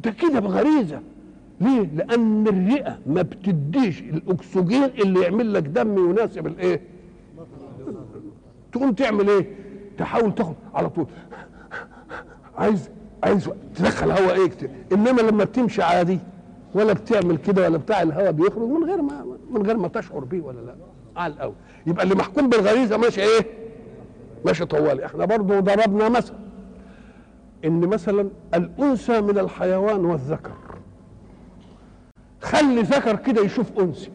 ده 0.00 0.10
كده 0.10 0.40
بغريزة. 0.40 1.02
ليه؟ 1.64 1.80
لأن 1.94 2.48
الرئة 2.48 2.98
ما 3.06 3.22
بتديش 3.22 4.00
الأكسجين 4.00 4.84
اللي 4.84 5.20
يعمل 5.20 5.54
لك 5.54 5.62
دم 5.62 6.10
يناسب 6.10 6.46
الإيه؟ 6.46 6.80
تقوم 8.72 8.92
تعمل 8.92 9.28
إيه؟ 9.28 9.46
تحاول 9.98 10.34
تاخد 10.34 10.54
على 10.74 10.88
طول. 10.88 11.06
عايز 12.58 12.90
عايز 13.24 13.50
تدخل 13.76 14.10
هواء 14.10 14.34
إيه 14.34 14.46
كتير؟ 14.48 14.70
إنما 14.92 15.20
لما 15.20 15.44
بتمشي 15.44 15.82
عادي 15.82 16.18
ولا 16.74 16.92
بتعمل 16.92 17.36
كده 17.36 17.62
ولا 17.66 17.78
بتاع 17.78 18.02
الهواء 18.02 18.30
بيخرج 18.32 18.68
من 18.68 18.84
غير 18.84 19.02
ما 19.02 19.24
من 19.50 19.62
غير 19.66 19.76
ما 19.76 19.88
تشعر 19.88 20.24
بيه 20.24 20.40
ولا 20.40 20.60
لا. 20.60 20.74
على 21.16 21.32
الأول. 21.32 21.54
يبقى 21.86 22.04
اللي 22.04 22.14
محكوم 22.14 22.48
بالغريزة 22.48 22.96
ماشي 22.96 23.20
إيه؟ 23.22 23.46
ماشي 24.46 24.64
طوالي. 24.64 25.06
إحنا 25.06 25.24
برضو 25.24 25.60
ضربنا 25.60 26.08
مثل. 26.08 26.32
إن 27.64 27.80
مثلا 27.80 28.28
الأنثى 28.54 29.20
من 29.20 29.38
الحيوان 29.38 30.04
والذكر. 30.04 30.50
خلي 32.44 32.82
ذكر 32.82 33.16
كده 33.16 33.42
يشوف 33.42 33.78
أنثى 33.78 34.10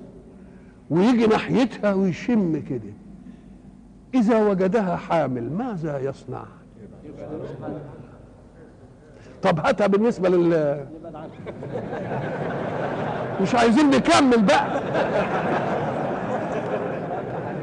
ويجي 0.90 1.28
ناحيتها 1.28 1.94
ويشم 1.94 2.64
كده. 2.70 2.94
إذا 4.14 4.44
وجدها 4.44 4.96
حامل 4.96 5.52
ماذا 5.52 6.00
يصنع؟ 6.00 6.44
طب 9.42 9.60
هاتها 9.60 9.88
بالنسبة 9.88 10.30
لل 10.30 10.86
مش 13.42 13.56
عايزين 13.56 13.90
نكمل 13.90 14.42
بقى. 14.42 14.82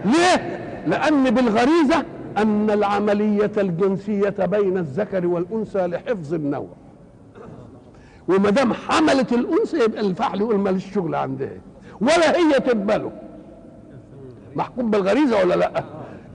ليه؟ 0.05 0.59
لأن 0.87 1.31
بالغريزة 1.31 2.05
أن 2.37 2.71
العملية 2.71 3.53
الجنسية 3.57 4.47
بين 4.47 4.79
الذكر 4.79 5.27
والأنثى 5.27 5.87
لحفظ 5.87 6.35
النوع. 6.35 6.69
وما 8.29 8.51
دام 8.51 8.73
حملت 8.73 9.33
الأنثى 9.33 9.85
يبقى 9.85 10.01
الفحل 10.01 10.41
يقول 10.41 10.59
ماليش 10.59 10.95
شغل 10.95 11.15
عندها 11.15 11.51
ولا 12.01 12.37
هي 12.37 12.53
تقبله. 12.61 13.13
محكوم 14.57 14.91
بالغريزة 14.91 15.39
ولا 15.45 15.55
لأ؟ 15.55 15.85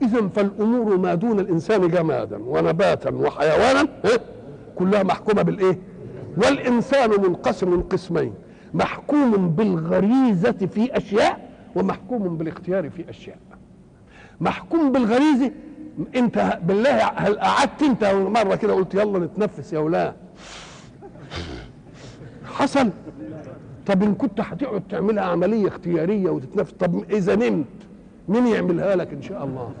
اذا 0.02 0.28
فالأمور 0.28 0.96
ما 0.96 1.14
دون 1.14 1.40
الإنسان 1.40 1.88
جمادا 1.88 2.36
ونباتا 2.46 3.10
وحيوانا 3.10 3.80
ها؟ 4.04 4.18
كلها 4.76 5.02
محكومة 5.02 5.42
بالإيه؟ 5.42 5.78
والإنسان 6.36 7.10
منقسم 7.10 7.80
قسمين. 7.82 8.34
محكوم 8.74 9.48
بالغريزة 9.48 10.52
في 10.74 10.96
أشياء 10.96 11.50
ومحكوم 11.76 12.36
بالاختيار 12.36 12.90
في 12.90 13.10
أشياء. 13.10 13.38
محكوم 14.40 14.92
بالغريزة 14.92 15.50
انت 16.16 16.58
بالله 16.62 16.96
هل 17.04 17.38
قعدت 17.40 17.82
انت 17.82 18.04
مرة 18.14 18.54
كده 18.54 18.72
قلت 18.74 18.94
يلا 18.94 19.18
نتنفس 19.18 19.72
يا 19.72 19.78
أولاد 19.78 20.14
حصل 22.52 22.90
طب 23.86 24.02
إن 24.02 24.14
كنت 24.14 24.40
هتقعد 24.40 24.82
تعملها 24.90 25.24
عملية 25.24 25.68
اختيارية 25.68 26.30
وتتنفس 26.30 26.72
طب 26.72 27.04
إذا 27.10 27.34
نمت 27.34 27.66
مين 28.28 28.46
يعملها 28.46 28.96
لك 28.96 29.12
إن 29.12 29.22
شاء 29.22 29.44
الله؟ 29.44 29.72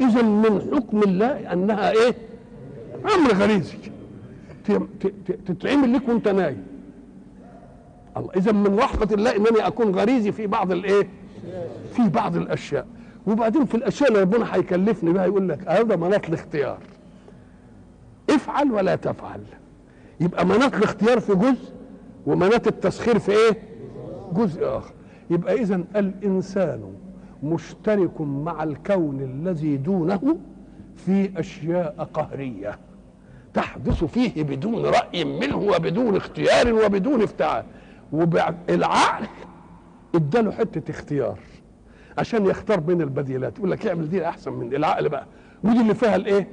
إذا 0.00 0.22
من 0.22 0.70
حكم 0.74 1.02
الله 1.02 1.52
أنها 1.52 1.90
إيه؟ 1.90 2.14
أمر 3.14 3.32
غريزي. 3.34 3.78
تتعمل 5.46 5.92
لك 5.92 6.08
وأنت 6.08 6.28
نايم. 6.28 6.66
الله 8.16 8.30
إذا 8.36 8.52
من 8.52 8.78
رحمة 8.78 9.08
الله 9.12 9.36
إنني 9.36 9.66
أكون 9.66 9.94
غريزي 9.94 10.32
في 10.32 10.46
بعض 10.46 10.72
الإيه؟ 10.72 11.08
في 11.92 12.08
بعض 12.08 12.36
الأشياء. 12.36 12.86
وبعدين 13.26 13.64
في 13.64 13.74
الأشياء 13.74 14.08
اللي 14.08 14.20
ربنا 14.20 14.54
هيكلفني 14.54 15.12
بها 15.12 15.26
يقول 15.26 15.48
لك 15.48 15.68
هذا 15.68 15.96
مناط 15.96 16.26
الاختيار. 16.28 16.78
افعل 18.30 18.72
ولا 18.72 18.96
تفعل. 18.96 19.40
يبقى 20.20 20.46
مناط 20.46 20.74
الاختيار 20.74 21.20
في 21.20 21.34
جزء 21.34 21.72
ومناط 22.26 22.66
التسخير 22.66 23.18
في 23.18 23.32
إيه؟ 23.32 23.58
جزء 24.32 24.66
آخر. 24.66 24.92
يبقى 25.30 25.54
إذا 25.54 25.74
الإنسان 25.96 26.92
مشترك 27.42 28.20
مع 28.20 28.62
الكون 28.62 29.20
الذي 29.20 29.76
دونه 29.76 30.38
في 30.96 31.40
أشياء 31.40 32.08
قهرية 32.14 32.78
تحدث 33.54 34.04
فيه 34.04 34.42
بدون 34.42 34.86
رأي 34.86 35.24
منه 35.24 35.56
وبدون 35.56 36.16
اختيار 36.16 36.72
وبدون 36.72 37.22
افتعال. 37.22 37.64
والعقل 38.12 39.26
اداله 40.14 40.50
حتة 40.50 40.90
اختيار 40.90 41.38
عشان 42.18 42.46
يختار 42.46 42.80
بين 42.80 43.02
البديلات. 43.02 43.58
يقول 43.58 43.70
لك 43.70 43.86
اعمل 43.86 44.08
دي 44.10 44.28
أحسن 44.28 44.52
من 44.52 44.74
العقل 44.74 45.08
بقى. 45.08 45.26
ودي 45.64 45.80
اللي 45.80 45.94
فيها 45.94 46.16
الإيه؟ 46.16 46.48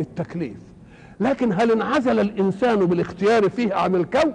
التكليف. 0.00 0.75
لكن 1.20 1.52
هل 1.52 1.70
انعزل 1.72 2.20
الإنسان 2.20 2.86
بالاختيار 2.86 3.48
فيه 3.48 3.74
عن 3.74 3.94
الكون؟ 3.94 4.32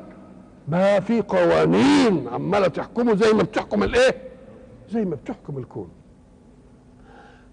ما 0.67 0.99
في 0.99 1.21
قوانين 1.21 2.27
عمالة 2.27 2.67
تحكمه 2.67 3.15
زي 3.15 3.33
ما 3.33 3.43
بتحكم 3.43 3.83
الإيه؟ 3.83 4.15
زي 4.91 5.05
ما 5.05 5.15
بتحكم 5.15 5.57
الكون. 5.57 5.89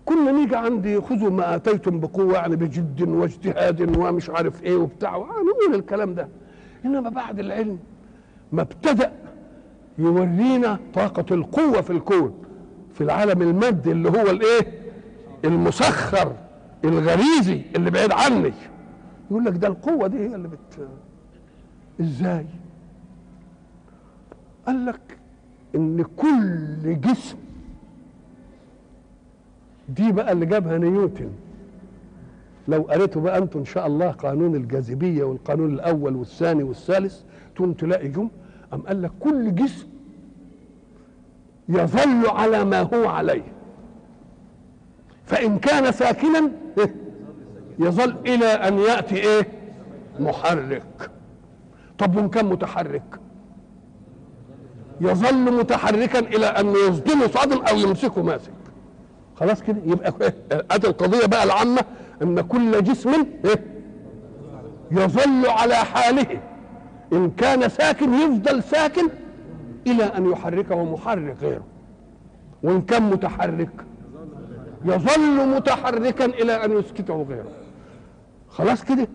كنا 0.04 0.32
نيجي 0.32 0.56
عندي 0.56 1.00
خذوا 1.00 1.30
ما 1.30 1.54
آتيتم 1.54 2.00
بقوة 2.00 2.34
يعني 2.34 2.56
بجد 2.56 3.02
واجتهاد 3.08 3.96
ومش 3.98 4.30
عارف 4.30 4.62
إيه 4.62 4.76
وبتاع. 4.76 5.16
نقول 5.16 5.74
الكلام 5.74 6.14
ده. 6.14 6.28
إنما 6.84 7.10
بعد 7.10 7.38
العلم 7.38 7.78
ما 8.52 8.62
ابتدأ 8.62 9.12
يورينا 9.98 10.78
طاقة 10.94 11.34
القوة 11.34 11.80
في 11.80 11.90
الكون 11.90 12.34
في 12.94 13.00
العالم 13.00 13.42
المادي 13.42 13.92
اللي 13.92 14.08
هو 14.08 14.30
الإيه؟ 14.30 14.66
المسخر 15.44 16.32
الغريزي 16.84 17.62
اللي 17.76 17.90
بعيد 17.90 18.12
عني. 18.12 18.52
يقول 19.30 19.44
لك 19.44 19.52
ده 19.56 19.68
القوة 19.68 20.06
دي 20.06 20.18
هي 20.18 20.34
اللي 20.34 20.48
بت 20.48 20.88
إزاي؟ 22.00 22.46
قال 24.66 24.86
لك 24.86 25.18
إن 25.74 26.04
كل 26.16 27.00
جسم 27.00 27.36
دي 29.88 30.12
بقى 30.12 30.32
اللي 30.32 30.46
جابها 30.46 30.78
نيوتن. 30.78 31.30
لو 32.68 32.82
قريتوا 32.82 33.22
بقى 33.22 33.38
أنتم 33.38 33.58
إن 33.58 33.64
شاء 33.64 33.86
الله 33.86 34.10
قانون 34.10 34.54
الجاذبية 34.54 35.24
والقانون 35.24 35.74
الأول 35.74 36.16
والثاني 36.16 36.62
والثالث 36.62 37.22
تقوم 37.56 37.72
تلاقي 37.72 38.08
جم 38.08 38.28
أم 38.72 38.80
قال 38.80 39.02
لك 39.02 39.10
كل 39.20 39.54
جسم 39.54 39.86
يظل 41.68 42.26
على 42.28 42.64
ما 42.64 42.80
هو 42.80 43.08
عليه. 43.08 43.42
فإن 45.24 45.58
كان 45.58 45.92
ساكنا 45.92 46.50
يظل 47.78 48.14
إلى 48.26 48.46
أن 48.46 48.78
يأتي 48.78 49.16
إيه؟ 49.16 49.48
محرك. 50.20 51.10
طب 51.98 52.16
وإن 52.16 52.28
كان 52.28 52.44
متحرك؟ 52.44 53.20
يظل 55.00 55.52
متحركا 55.52 56.18
إلى 56.18 56.46
أن 56.46 56.66
يصدمه 56.88 57.26
صادم 57.26 57.58
أو 57.66 57.76
يمسكه 57.76 58.22
ماسك. 58.22 58.50
خلاص 59.36 59.62
كده 59.62 59.76
يبقى 59.86 60.12
ادي 60.70 60.86
القضية 60.86 61.26
بقى 61.26 61.44
العامة 61.44 61.80
إن 62.22 62.40
كل 62.40 62.84
جسم 62.84 63.10
إيه؟ 63.44 63.64
يظل 64.90 65.46
على 65.46 65.74
حاله. 65.74 66.40
إن 67.12 67.30
كان 67.30 67.68
ساكن 67.68 68.14
يفضل 68.14 68.62
ساكن 68.62 69.08
إلى 69.86 70.04
أن 70.04 70.30
يحركه 70.30 70.84
محرك 70.84 71.36
غيره. 71.42 71.64
وإن 72.62 72.82
كان 72.82 73.02
متحرك 73.02 73.70
يظل 74.84 75.48
متحركا 75.56 76.24
إلى 76.24 76.64
أن 76.64 76.78
يسكته 76.78 77.26
غيره. 77.28 77.46
خلاص 78.58 78.84
كده. 78.84 79.08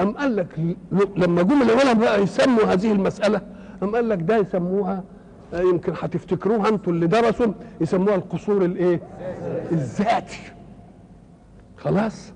أم 0.00 0.12
قال 0.12 0.36
لك 0.36 0.76
لما 1.16 1.42
جم 1.42 1.62
العلماء 1.62 1.94
بقى 1.94 2.22
يسموا 2.22 2.64
هذه 2.64 2.92
المسألة 2.92 3.40
أم 3.82 3.94
قال 3.94 4.08
لك 4.08 4.18
ده 4.22 4.36
يسموها 4.36 5.02
آه، 5.54 5.60
يمكن 5.60 5.92
هتفتكروها 6.02 6.68
أنتوا 6.68 6.92
اللي 6.92 7.06
درسوا 7.06 7.52
يسموها 7.80 8.14
القصور 8.14 8.64
الإيه؟ 8.64 9.00
الذاتي. 9.72 10.40
خلاص؟ 11.76 12.32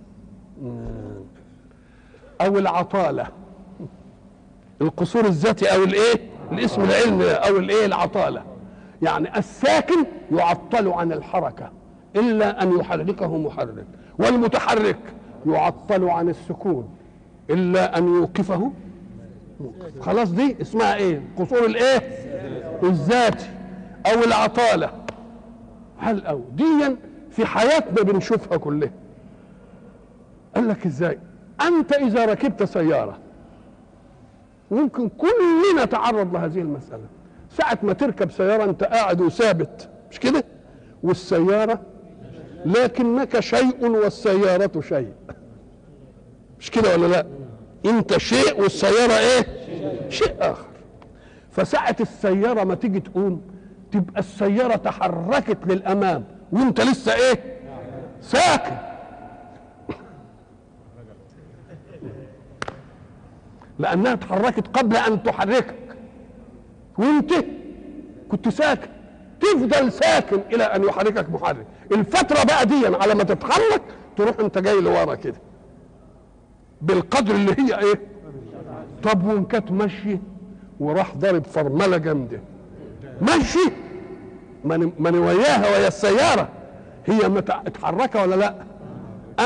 مم. 0.63 1.21
أو 2.41 2.59
العطالة. 2.59 3.27
القصور 4.83 5.25
الذاتي 5.25 5.67
أو 5.75 5.85
الإيه؟ 5.85 6.15
الاسم 6.53 6.83
العلمي 6.83 7.25
أو 7.25 7.57
الإيه؟ 7.57 7.87
العطالة. 7.87 8.43
يعني 9.03 9.39
الساكن 9.39 10.05
يعطل 10.33 10.89
عن 10.89 11.13
الحركة 11.13 11.71
إلا 12.17 12.63
أن 12.63 12.79
يحركه 12.81 13.37
محرك. 13.39 13.87
والمتحرك 14.19 14.99
يعطل 15.47 16.05
عن 16.05 16.29
السكون 16.29 16.89
إلا 17.51 17.99
أن 17.99 18.15
يوقفه. 18.15 18.73
موقف. 19.61 20.01
خلاص 20.01 20.31
دي 20.31 20.57
اسمها 20.61 20.95
إيه؟ 20.95 21.23
قصور 21.39 21.67
الإيه؟ 21.67 21.99
الذاتي 22.83 23.51
أو 24.07 24.25
العطالة. 24.25 24.91
هل 25.99 26.27
أو 26.27 26.41
ديا 26.57 26.97
في 27.31 27.47
حياتنا 27.47 28.03
بنشوفها 28.03 28.57
كلها. 28.59 28.91
قال 30.55 30.69
لك 30.69 30.87
إزاي؟ 30.87 31.19
أنت 31.67 31.93
إذا 31.93 32.25
ركبت 32.25 32.63
سيارة 32.63 33.19
ممكن 34.71 35.09
كلنا 35.09 35.85
نتعرض 35.85 36.35
لهذه 36.35 36.59
المسألة. 36.59 37.05
ساعة 37.51 37.79
ما 37.83 37.93
تركب 37.93 38.31
سيارة 38.31 38.65
أنت 38.65 38.85
قاعد 38.85 39.21
وثابت 39.21 39.89
مش 40.11 40.21
كده؟ 40.21 40.45
والسيارة 41.03 41.81
لكنك 42.67 43.41
شيء 43.41 43.87
والسيارة 43.87 44.81
شيء. 44.81 45.13
مش 46.61 46.71
كده 46.71 46.97
ولا 46.97 47.07
لا؟ 47.07 47.27
انت 47.87 48.17
شيء 48.19 48.61
والسيارة 48.63 49.13
إيه؟ 49.13 49.47
شيء 50.09 50.35
آخر. 50.41 50.67
فساعة 51.51 51.97
السيارة 52.01 52.65
ما 52.65 52.75
تيجي 52.75 53.01
تقوم 53.01 53.43
تبقى 53.93 54.21
السيارة 54.21 54.77
تحركت 54.77 55.59
للأمام 55.67 56.25
وانت 56.53 56.81
لسه 56.81 57.15
إيه؟ 57.15 57.59
ساكن 58.21 58.77
لأنها 63.79 64.13
اتحركت 64.13 64.77
قبل 64.77 64.97
أن 64.97 65.23
تحركك. 65.23 65.75
وانت 66.99 67.33
كنت 68.31 68.49
ساكن 68.49 68.89
تفضل 69.41 69.93
ساكن 69.93 70.41
إلى 70.53 70.65
أن 70.65 70.85
يحركك 70.85 71.31
محرك. 71.31 71.67
الفترة 71.93 72.45
بقى 72.45 72.67
دي 72.67 72.87
على 72.87 73.15
ما 73.15 73.23
تتحرك 73.25 73.83
تروح 74.17 74.35
انت 74.41 74.59
جاي 74.59 74.81
لورا 74.81 75.15
كده. 75.15 75.37
بالقدر 76.83 77.35
اللي 77.35 77.53
هي 77.59 77.79
إيه؟ 77.79 78.01
طب 79.03 79.25
وان 79.27 79.45
كانت 79.45 79.71
ماشية 79.71 80.21
وراح 80.81 81.15
ضارب 81.17 81.45
فرملة 81.45 81.97
جامدة. 81.97 82.41
ماشي. 83.21 83.73
ماني 84.99 85.19
وياها 85.19 85.69
ويا 85.79 85.89
السيارة 85.89 86.49
هي 87.07 87.29
متحركه 87.29 88.23
ولا 88.23 88.35
لا؟ 88.35 88.55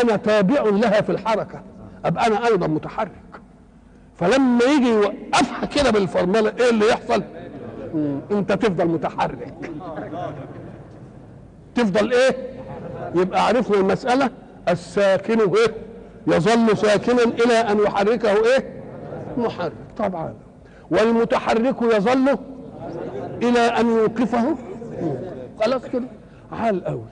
أنا 0.02 0.16
تابع 0.16 0.62
لها 0.62 1.00
في 1.00 1.12
الحركة. 1.12 1.62
أبقى 2.04 2.26
أنا 2.26 2.46
أيضا 2.46 2.66
متحرك. 2.66 3.10
فلما 4.16 4.64
يجي 4.64 4.88
يوقفها 4.88 5.66
كده 5.66 5.90
بالفرملة 5.90 6.52
إيه 6.60 6.70
اللي 6.70 6.88
يحصل. 6.88 7.22
أنت 8.30 8.52
تفضل 8.52 8.88
متحرك. 8.88 9.70
تفضل 11.76 12.12
إيه؟ 12.12 12.36
يبقى 13.14 13.46
عرفنا 13.46 13.76
المسألة. 13.76 14.30
الساكن 14.68 15.40
إيه؟ 15.40 15.74
يظل 16.26 16.76
ساكنا 16.76 17.22
إلى 17.22 17.54
أن 17.54 17.78
يحركه 17.78 18.32
إيه؟ 18.32 18.82
محرك. 19.38 19.72
طبعا. 19.98 20.34
والمتحرك 20.90 21.82
يظل 21.82 22.38
إلى 23.42 23.58
أن 23.58 23.86
يوقفه. 23.86 24.56
خلاص 25.60 25.86
كده. 25.86 26.08
عال 26.52 26.84
قوي 26.84 27.04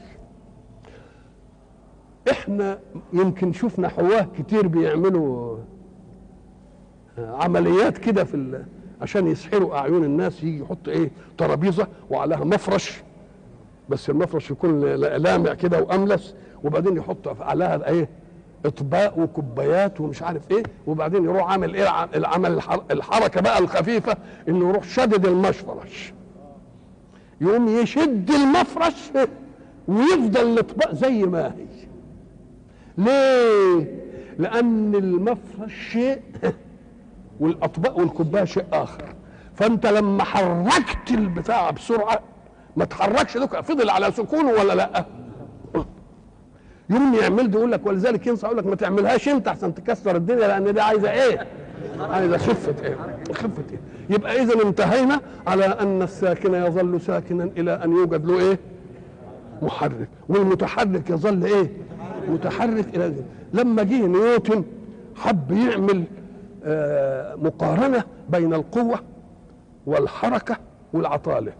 إحنا 2.31 2.79
يمكن 3.12 3.53
شفنا 3.53 3.88
حواه 3.88 4.27
كتير 4.38 4.66
بيعملوا 4.66 5.59
عمليات 7.18 7.98
كده 7.98 8.24
في. 8.24 8.64
عشان 9.03 9.27
يسحروا 9.27 9.79
أعين 9.79 10.05
الناس 10.05 10.42
يجي 10.42 10.61
يحط 10.62 10.88
إيه؟ 10.88 11.11
ترابيزة 11.38 11.87
وعليها 12.11 12.44
مفرش. 12.44 13.03
بس 13.88 14.10
المفرش 14.10 14.50
يكون 14.50 14.80
لامع 14.94 15.54
كده 15.54 15.82
وأملس 15.82 16.34
وبعدين 16.64 16.96
يحط 16.96 17.42
عليها 17.42 17.88
إيه؟ 17.88 18.08
إطباق 18.66 19.18
وكوبايات 19.18 20.00
ومش 20.00 20.22
عارف 20.22 20.50
إيه 20.50 20.62
وبعدين 20.86 21.24
يروح 21.24 21.50
عامل 21.50 21.74
إيه؟ 21.74 22.04
العمل 22.04 22.60
الحركة 22.90 23.40
بقى 23.40 23.58
الخفيفة 23.58 24.16
إنه 24.48 24.68
يروح 24.68 24.84
شدد 24.84 25.26
المفرش. 25.26 26.12
يقوم 27.40 27.68
يشد 27.68 28.30
المفرش 28.30 29.10
ويفضل 29.88 30.40
الإطباق 30.52 30.94
زي 30.94 31.22
ما 31.22 31.46
هي. 31.46 31.86
ليه؟ 32.98 34.04
لأن 34.38 34.94
المفرش 34.94 35.74
شيء 35.92 36.20
والأطباق 37.40 37.98
والكوباية 37.98 38.44
شيء 38.44 38.64
آخر. 38.72 39.14
فأنت 39.54 39.86
لما 39.86 40.24
حركت 40.24 41.10
البتاع 41.10 41.70
بسرعة 41.70 42.20
ما 42.76 42.84
تحركش 42.84 43.37
دوك 43.38 43.60
فضل 43.60 43.90
على 43.90 44.12
سكونه 44.12 44.50
ولا 44.50 44.72
لا؟ 44.74 45.04
يوم 46.90 47.14
يعمل 47.14 47.50
ده 47.50 47.58
يقول 47.58 47.72
لك 47.72 47.87
ولذلك 47.87 48.26
ينصح 48.26 48.44
يقول 48.48 48.58
لك 48.58 48.66
ما 48.66 48.74
تعملهاش 48.76 49.28
انت 49.28 49.48
عشان 49.48 49.74
تكسر 49.74 50.16
الدنيا 50.16 50.48
لأن 50.48 50.74
دي 50.74 50.80
عايزة 50.80 51.10
إيه؟ 51.10 51.46
عايزه 52.00 52.37
خفة 52.38 52.74
إيه؟ 52.87 52.96
خفة 53.32 53.62
إيه؟ 53.72 53.80
يبقى 54.10 54.42
اذا 54.42 54.62
انتهينا 54.64 55.20
على 55.46 55.64
أن 55.64 56.02
الساكن 56.02 56.54
يظل 56.54 57.00
ساكنا 57.00 57.44
إلى 57.44 57.72
أن 57.84 57.92
يوجد 57.92 58.26
له 58.26 58.38
إيه؟ 58.40 58.58
محرك. 59.62 60.08
والمتحرك 60.28 61.10
يظل 61.10 61.44
إيه؟ 61.44 61.70
متحرك 62.28 62.96
إلى 62.96 63.14
لما 63.52 63.82
جه 63.82 64.06
نيوتن 64.06 64.64
حب 65.16 65.50
يعمل 65.52 66.04
آه 66.64 67.34
مقارنة 67.34 68.04
بين 68.28 68.54
القوة 68.54 68.98
والحركة 69.87 70.56
والعطالة. 70.92 71.52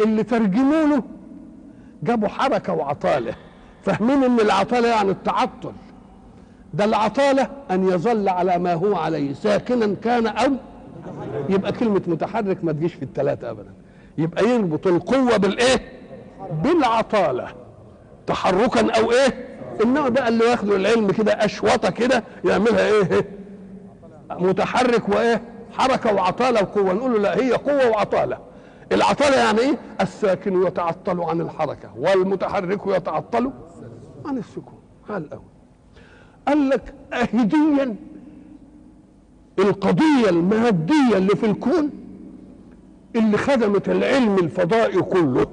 اللي 0.00 0.22
ترجموا 0.22 0.86
له 0.86 1.02
جابوا 2.02 2.28
حركة 2.28 2.72
وعطالة. 2.72 3.34
فاهمين 3.82 4.24
إن 4.24 4.40
العطالة 4.40 4.88
يعني 4.88 5.10
التعطل؟ 5.10 5.72
ده 6.74 6.84
العطالة 6.84 7.48
أن 7.70 7.88
يظل 7.88 8.28
على 8.28 8.58
ما 8.58 8.74
هو 8.74 8.96
عليه 8.96 9.32
ساكنا 9.32 9.94
كان 10.04 10.26
أو 10.26 10.52
يبقى 11.48 11.72
كلمة 11.72 12.02
متحرك 12.06 12.64
ما 12.64 12.72
تجيش 12.72 12.94
في 12.94 13.02
الثلاثه 13.02 13.50
ابدا. 13.50 13.70
يبقى 14.18 14.44
يربط 14.44 14.86
القوة 14.86 15.36
بالإيه؟ 15.36 15.92
بالعطالة. 16.62 17.48
تحركا 18.26 18.90
أو 19.00 19.12
إيه؟ 19.12 19.46
انما 19.84 20.08
بقى 20.08 20.28
اللي 20.28 20.44
ياخدوا 20.44 20.76
العلم 20.76 21.10
كده 21.10 21.32
أشوطة 21.32 21.90
كده 21.90 22.24
يعملها 22.44 22.88
إيه؟ 22.88 23.28
متحرك 24.30 25.08
وإيه؟ 25.08 25.42
حركة 25.78 26.14
وعطالة 26.14 26.62
وقوة. 26.62 26.92
نقول 26.92 27.12
له 27.12 27.18
لا 27.18 27.36
هي 27.36 27.52
قوة 27.52 27.90
وعطالة. 27.90 28.38
العطاله 28.92 29.36
يعني 29.36 29.58
إيه؟ 29.60 29.78
الساكن 30.00 30.62
يتعطل 30.66 31.20
عن 31.20 31.40
الحركة 31.40 31.90
والمتحرك 31.96 32.80
يتعطل 32.86 33.50
عن 34.26 34.38
السكون. 34.38 34.78
قال 35.08 35.32
أول 35.32 35.42
قال 36.48 36.68
لك 36.68 36.94
أهديا 37.12 37.96
القضية 39.58 40.28
المادية 40.28 41.16
اللي 41.16 41.36
في 41.36 41.46
الكون 41.46 41.90
اللي 43.16 43.38
خدمت 43.38 43.88
العلم 43.88 44.38
الفضائي 44.38 45.02
كله. 45.02 45.46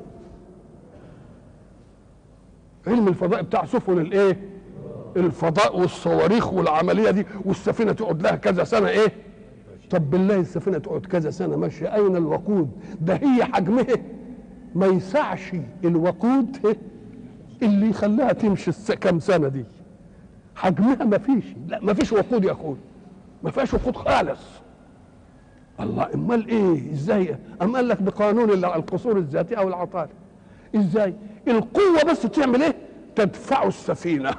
علم 2.88 3.08
الفضاء 3.08 3.42
بتاع 3.42 3.66
سفن 3.66 4.00
الإيه؟ 4.00 4.50
الفضاء 5.18 5.80
والصواريخ 5.80 6.54
والعملية 6.54 7.12
دي 7.12 7.26
والسفينة 7.46 7.92
تقعد 7.92 8.22
لها 8.22 8.36
كذا 8.36 8.64
سنة 8.64 8.88
إيه؟ 8.90 9.14
طب 9.94 10.10
بالله 10.10 10.40
السفينة 10.40 10.78
تقعد 10.78 11.06
كذا 11.06 11.30
سنة 11.32 11.56
ماشية 11.58 11.96
أين 11.96 12.16
الوقود؟ 12.16 12.72
ده 13.02 13.14
هي 13.16 13.44
حجمها. 13.46 13.98
ما 14.76 14.86
يسعش 14.86 15.52
الوقود 15.84 16.76
اللي 17.62 17.90
يخليها 17.90 18.34
تمشي 18.34 18.72
كم 18.96 19.20
سنة 19.20 19.48
دي. 19.48 19.66
حجمها 20.56 21.04
ما 21.04 21.18
فيش. 21.18 21.44
لا 21.68 21.80
ما 21.82 21.94
فيش 21.94 22.14
وقود 22.14 22.44
يا 22.44 22.52
أخوي. 22.52 22.76
ما 23.44 23.52
فيهاش 23.52 23.74
وقود 23.74 23.96
خالص. 23.96 24.40
الله 25.80 26.14
أمال 26.14 26.48
إيه؟ 26.48 26.92
إزاي؟ 26.94 27.38
أم 27.62 27.76
قال 27.76 27.88
لك 27.88 28.02
بقانون 28.02 28.50
القصور 28.50 29.18
الذاتي 29.18 29.58
أو 29.58 29.68
العطاري 29.68 30.10
إزاي؟ 30.76 31.14
القوة 31.48 32.04
بس 32.12 32.22
تعمل 32.22 32.64
إيه؟ 32.64 32.76
تدفع 33.16 33.68
السفينة. 33.68 34.32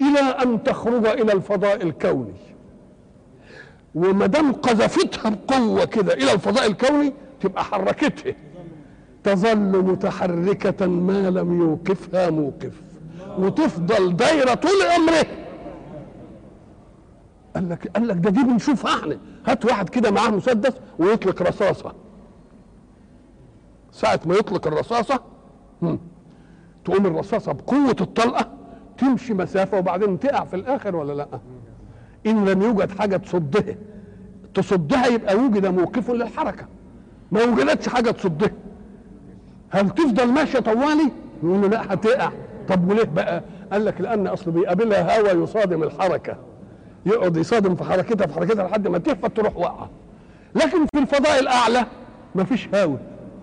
إلى 0.00 0.20
أن 0.20 0.62
تخرج 0.62 1.06
إلى 1.06 1.32
الفضاء 1.32 1.82
الكوني. 1.82 2.47
وما 3.98 4.26
دام 4.26 4.52
قذفتها 4.52 5.28
بقوه 5.30 5.84
كده 5.84 6.14
إلى 6.14 6.32
الفضاء 6.32 6.66
الكوني 6.66 7.12
تبقى 7.40 7.64
حركتها. 7.64 8.34
تظل 9.24 9.82
متحركة 9.82 10.86
ما 10.86 11.30
لم 11.30 11.60
يوقفها 11.60 12.30
موقف. 12.30 12.72
وتفضل 13.38 14.16
دايرة 14.16 14.54
طول 14.54 14.70
عمره 14.96 15.26
قال 17.54 17.68
لك 17.68 17.88
قال 17.96 18.08
لك 18.08 18.16
ده 18.16 18.30
دي 18.30 18.42
بنشوفها 18.42 18.94
إحنا. 19.00 19.18
هات 19.46 19.64
واحد 19.64 19.88
كده 19.88 20.10
معاه 20.10 20.28
مسدس 20.30 20.72
ويطلق 20.98 21.42
رصاصة. 21.42 21.92
ساعة 23.92 24.20
ما 24.26 24.34
يطلق 24.34 24.66
الرصاصة 24.66 25.20
تقوم 26.84 27.06
الرصاصة 27.06 27.52
بقوة 27.52 27.96
الطلقة 28.00 28.50
تمشي 28.98 29.34
مسافة 29.34 29.78
وبعدين 29.78 30.18
تقع 30.18 30.44
في 30.44 30.56
الآخر 30.56 30.96
ولا 30.96 31.12
لأ؟ 31.12 31.28
إن 32.26 32.44
لم 32.48 32.62
يوجد 32.62 32.90
حاجة 32.98 33.16
تصدها 33.16 33.74
تصدها 34.54 35.06
يبقى 35.06 35.36
وجد 35.36 35.66
موقف 35.66 36.10
للحركة 36.10 36.66
ما 37.32 37.44
وجدتش 37.44 37.88
حاجة 37.88 38.10
تصدها 38.10 38.50
هل 39.70 39.90
تفضل 39.90 40.26
ماشية 40.32 40.58
طوالي؟ 40.58 41.10
يقول 41.42 41.60
له 41.62 41.68
لا 41.68 41.94
هتقع 41.94 42.30
طب 42.68 42.90
وليه 42.90 43.04
بقى؟ 43.04 43.42
قال 43.72 43.84
لك 43.84 44.00
لأن 44.00 44.26
اصله 44.26 44.52
بيقابلها 44.54 45.20
هوا 45.20 45.42
يصادم 45.44 45.82
الحركة 45.82 46.36
يقعد 47.06 47.36
يصادم 47.36 47.74
في 47.74 47.84
حركتها 47.84 48.26
في 48.26 48.34
حركتها 48.34 48.68
لحد 48.68 48.88
ما 48.88 48.98
تهفت 48.98 49.36
تروح 49.36 49.56
واقعة 49.56 49.90
لكن 50.54 50.86
في 50.94 50.98
الفضاء 50.98 51.40
الأعلى 51.40 51.86
مفيش 52.34 52.68
هوا 52.74 52.96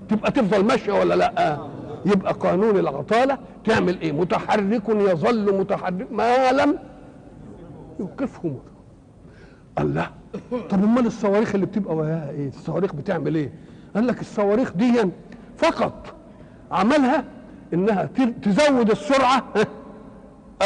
تبقى 0.09 0.32
تفضل 0.32 0.65
ماشية 0.65 0.93
ولا 0.93 1.13
لأ؟ 1.15 1.57
يبقى 2.05 2.34
قانون 2.34 2.78
العطالة 2.80 3.38
تعمل 3.65 4.01
إيه؟ 4.01 4.11
متحرك 4.11 4.82
يظل 4.89 5.59
متحرك 5.59 6.07
ما 6.11 6.51
لم 6.51 6.78
يوقفه 7.99 8.39
متحرك. 8.49 8.61
الله. 9.79 10.09
طب 10.69 10.83
أمال 10.83 11.05
الصواريخ 11.05 11.55
اللي 11.55 11.65
بتبقى 11.65 11.95
وياها 11.95 12.29
إيه؟ 12.29 12.47
الصواريخ 12.49 12.95
بتعمل 12.95 13.35
إيه؟ 13.35 13.51
قال 13.95 14.07
لك 14.07 14.21
الصواريخ 14.21 14.73
دي 14.73 15.05
فقط. 15.57 16.13
عملها 16.71 17.23
إنها 17.73 18.09
تزود 18.43 18.91
السرعة 18.91 19.43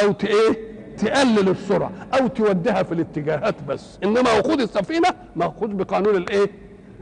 أو 0.04 0.12
ت- 0.12 0.26
إيه؟ 0.26 0.70
تقلل 0.98 1.50
السرعة 1.50 1.92
أو 2.20 2.28
توديها 2.28 2.84
في 2.84 2.92
الاتجاهات 2.92 3.56
بس. 3.68 4.00
إنما 4.04 4.38
وقود 4.38 4.62
السفينة 4.62 5.08
مأخوذ 5.36 5.74
بقانون 5.74 6.16
الإيه؟ 6.16 6.50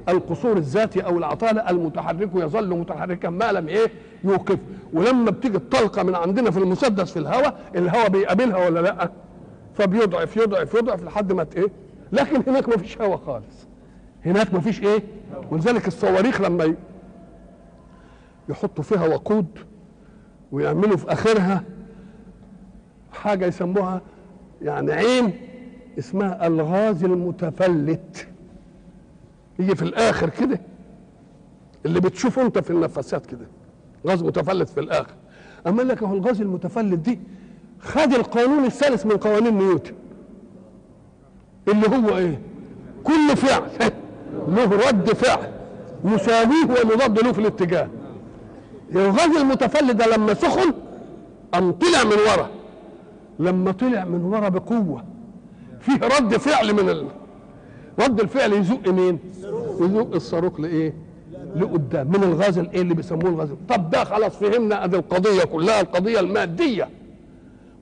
القصور 0.10 0.58
الذاتي 0.58 1.02
أو 1.02 1.18
العطاله 1.18 1.70
المتحرك 1.70 2.30
يظل 2.36 2.70
متحركا 2.70 3.30
ما 3.30 3.52
لم 3.52 3.68
إيه؟ 3.68 3.88
يوقف. 4.24 4.58
ولما 4.94 5.32
بتيجي 5.32 5.58
الطلقة 5.58 6.04
من 6.04 6.16
عندنا 6.16 6.52
في 6.52 6.58
المسدس 6.60 7.12
في 7.12 7.20
الهواء 7.20 7.60
الهواء 7.76 8.10
بيقابلها 8.10 8.66
ولا 8.70 8.80
لأ؟ 8.80 9.10
فبيضعف 9.78 10.38
يضعف 10.38 10.74
يضعف 10.74 11.04
لحد 11.04 11.34
ما 11.34 11.48
إيه؟ 11.56 11.68
لكن 12.12 12.42
هناك 12.48 12.70
ما 12.70 12.78
فيش 12.78 13.02
هواء 13.02 13.18
خالص. 13.18 13.68
هناك 14.26 14.54
ما 14.54 14.60
فيش 14.60 14.82
إيه؟ 14.84 15.04
ولذلك 15.52 15.88
الصواريخ 15.88 16.42
لما 16.42 16.76
يحطوا 18.50 18.84
فيها 18.84 19.08
وقود 19.08 19.46
ويعملوا 20.52 20.98
في 20.98 21.12
آخرها 21.14 21.64
حاجة 23.12 23.46
يسموها 23.46 24.02
يعني 24.62 24.92
عين 24.94 25.34
اسمها 26.00 26.48
الغاز 26.48 27.04
المتفلت. 27.04 28.28
يجي 29.60 29.76
في 29.76 29.82
الآخر 29.82 30.30
كده. 30.30 30.60
اللي 31.86 32.00
بتشوفه 32.00 32.42
أنت 32.42 32.60
في 32.60 32.70
النفسات 32.70 33.26
كده. 33.26 33.48
غاز 34.08 34.24
متفلت 34.24 34.70
في 34.70 34.80
الآخر. 34.80 35.14
أما 35.68 35.82
لك 35.82 36.04
أهو 36.04 36.14
الغاز 36.14 36.42
المتفلت 36.42 37.00
دي 37.00 37.20
خد 37.80 38.14
القانون 38.14 38.66
الثالث 38.66 39.06
من 39.06 39.18
قوانين 39.18 39.58
نيوتن 39.58 39.94
اللي 41.68 41.88
هو 41.88 42.18
إيه؟ 42.18 42.40
كل 43.04 43.38
فعل 43.38 43.62
له 44.48 44.88
رد 44.90 45.14
فعل 45.14 45.52
مساويه 46.04 46.82
ومضاد 46.84 47.20
له 47.20 47.32
في 47.32 47.40
الاتجاه. 47.40 47.88
الغاز 48.96 49.36
المتفلت 49.38 49.96
ده 49.96 50.16
لما 50.16 50.34
سخن 50.34 50.74
قام 51.54 51.72
طلع 51.72 52.04
من 52.04 52.12
ورا. 52.28 52.50
لما 53.40 53.72
طلع 53.72 54.06
من 54.06 54.24
ورا 54.24 54.50
بقوة 54.50 55.04
فيه 55.82 56.00
رد 56.18 56.38
فعل 56.38 56.74
من 56.74 56.90
ال... 56.90 57.08
رد 58.00 58.20
الفعل 58.20 58.54
يزق 58.54 58.88
مين؟ 58.90 59.20
يزق 59.82 60.16
الصاروخ 60.16 60.60
لإيه؟ 60.60 60.94
لقدام 61.56 62.08
من 62.08 62.24
الغاز 62.24 62.58
الايه 62.58 62.82
اللي 62.82 62.94
بيسموه 62.94 63.30
الغاز 63.30 63.50
طب 63.70 63.90
ده 63.90 64.04
خلاص 64.04 64.32
فهمنا 64.36 64.84
أدي 64.84 64.96
القضية 64.98 65.44
كلها 65.44 65.82
القضية 65.82 66.20
المادية. 66.20 66.90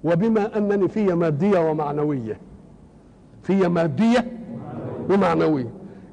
وبما 0.05 0.57
أنني 0.57 0.87
في 0.87 1.13
مادية 1.13 1.59
ومعنوية. 1.69 2.37
في 3.43 3.67
مادية 3.67 4.31
ومعنوية. 5.09 5.69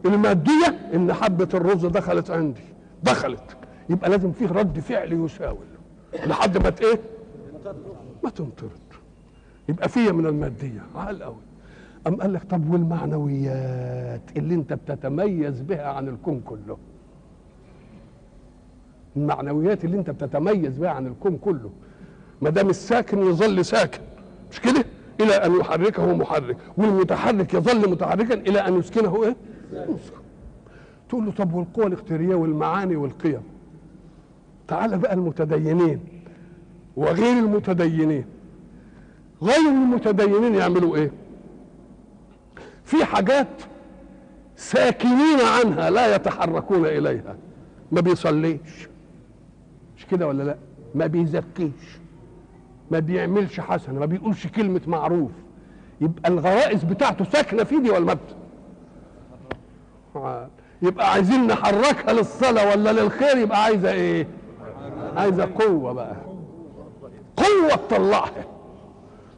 المادية 0.07 0.91
إن 0.95 1.13
حبة 1.13 1.49
الرز 1.55 1.87
دخلت 1.87 2.31
عندي. 2.31 2.61
دخلت. 3.03 3.57
يبقى 3.91 4.11
لازم 4.11 4.33
فيه 4.33 4.49
رد 4.49 4.81
فعل 4.81 5.13
يساوي. 5.13 5.59
لحد 6.27 6.59
ما 6.59 6.73
إيه؟ 6.81 7.01
ما 8.25 8.31
تنطرد. 8.31 8.71
يبقى 9.69 9.89
فيها 9.89 10.13
من 10.13 10.27
المادية. 10.27 10.83
عال 10.95 11.23
قوي 11.23 11.37
أم 12.07 12.17
قال 12.17 12.33
لك 12.33 12.45
طب 12.45 12.71
والمعنويات 12.73 14.23
اللي 14.37 14.55
أنت 14.55 14.73
بتتميز 14.73 15.61
بها 15.61 15.87
عن 15.87 16.09
الكون 16.09 16.41
كله؟ 16.41 16.79
المعنويات 19.17 19.85
اللي 19.85 19.97
أنت 19.97 20.11
بتتميز 20.11 20.79
بها 20.79 20.91
عن 20.91 21.07
الكون 21.07 21.37
كله. 21.37 21.71
ما 22.43 22.51
دام 22.51 22.71
الساكن 22.71 23.19
يظل 23.19 23.65
ساكن 23.65 23.99
مش 24.51 24.61
كده؟ 24.61 24.85
إلى 25.21 25.35
أن 25.35 25.57
يحركه 25.61 26.15
محرك 26.17 26.57
والمتحرك 26.77 27.55
يظل 27.55 27.91
متحركا 27.91 28.35
إلى 28.35 28.59
أن 28.59 28.79
يسكنه 28.79 29.25
إيه؟ 29.25 29.37
يسكن. 29.73 30.17
تقول 31.09 31.25
له 31.27 31.33
طب 31.33 31.55
والقوى 31.55 31.87
الاختيارية 31.87 32.35
والمعاني 32.35 32.97
والقيم؟ 32.97 33.43
تعال 34.69 34.99
بقى 34.99 35.15
المتدينين 35.15 36.01
وغير 36.97 37.39
المتدينين. 37.39 38.25
غير 39.43 39.69
المتدينين 39.69 40.55
يعملوا 40.55 40.97
إيه؟ 40.97 41.11
في 42.85 43.05
حاجات 43.05 43.49
ساكنين 44.57 45.41
عنها 45.41 45.91
لا 45.91 46.15
يتحركون 46.17 46.87
إليها. 46.87 47.37
ما 47.93 48.01
بيصليش. 48.01 48.89
مش 49.97 50.07
كده 50.07 50.27
ولا 50.27 50.43
لا؟ 50.43 50.57
ما 50.95 51.07
بيزكيش. 51.07 52.02
ما 52.93 52.99
بيعملش 52.99 53.61
حسنه 53.61 54.01
ما 54.01 54.07
بيقولش 54.07 54.47
كلمة 54.47 54.81
معروف. 54.87 55.31
يبقى 56.01 56.31
الغرائز 56.31 56.85
بتاعته 56.85 57.25
ساكنة 57.25 57.65
في 57.65 57.79
دي 57.81 57.91
ولا. 57.91 58.17
يبقى 60.83 61.13
عايزين 61.13 61.47
نحركها 61.47 62.13
للصلاة 62.13 62.71
ولا 62.71 62.93
للخير؟ 62.93 63.37
يبقى 63.39 63.63
عايزة 63.65 63.93
إيه؟ 63.93 64.27
عايزة 65.17 65.49
قوة 65.59 65.93
بقى. 65.93 66.17
قوة 67.37 67.77
تطلعها. 67.89 68.45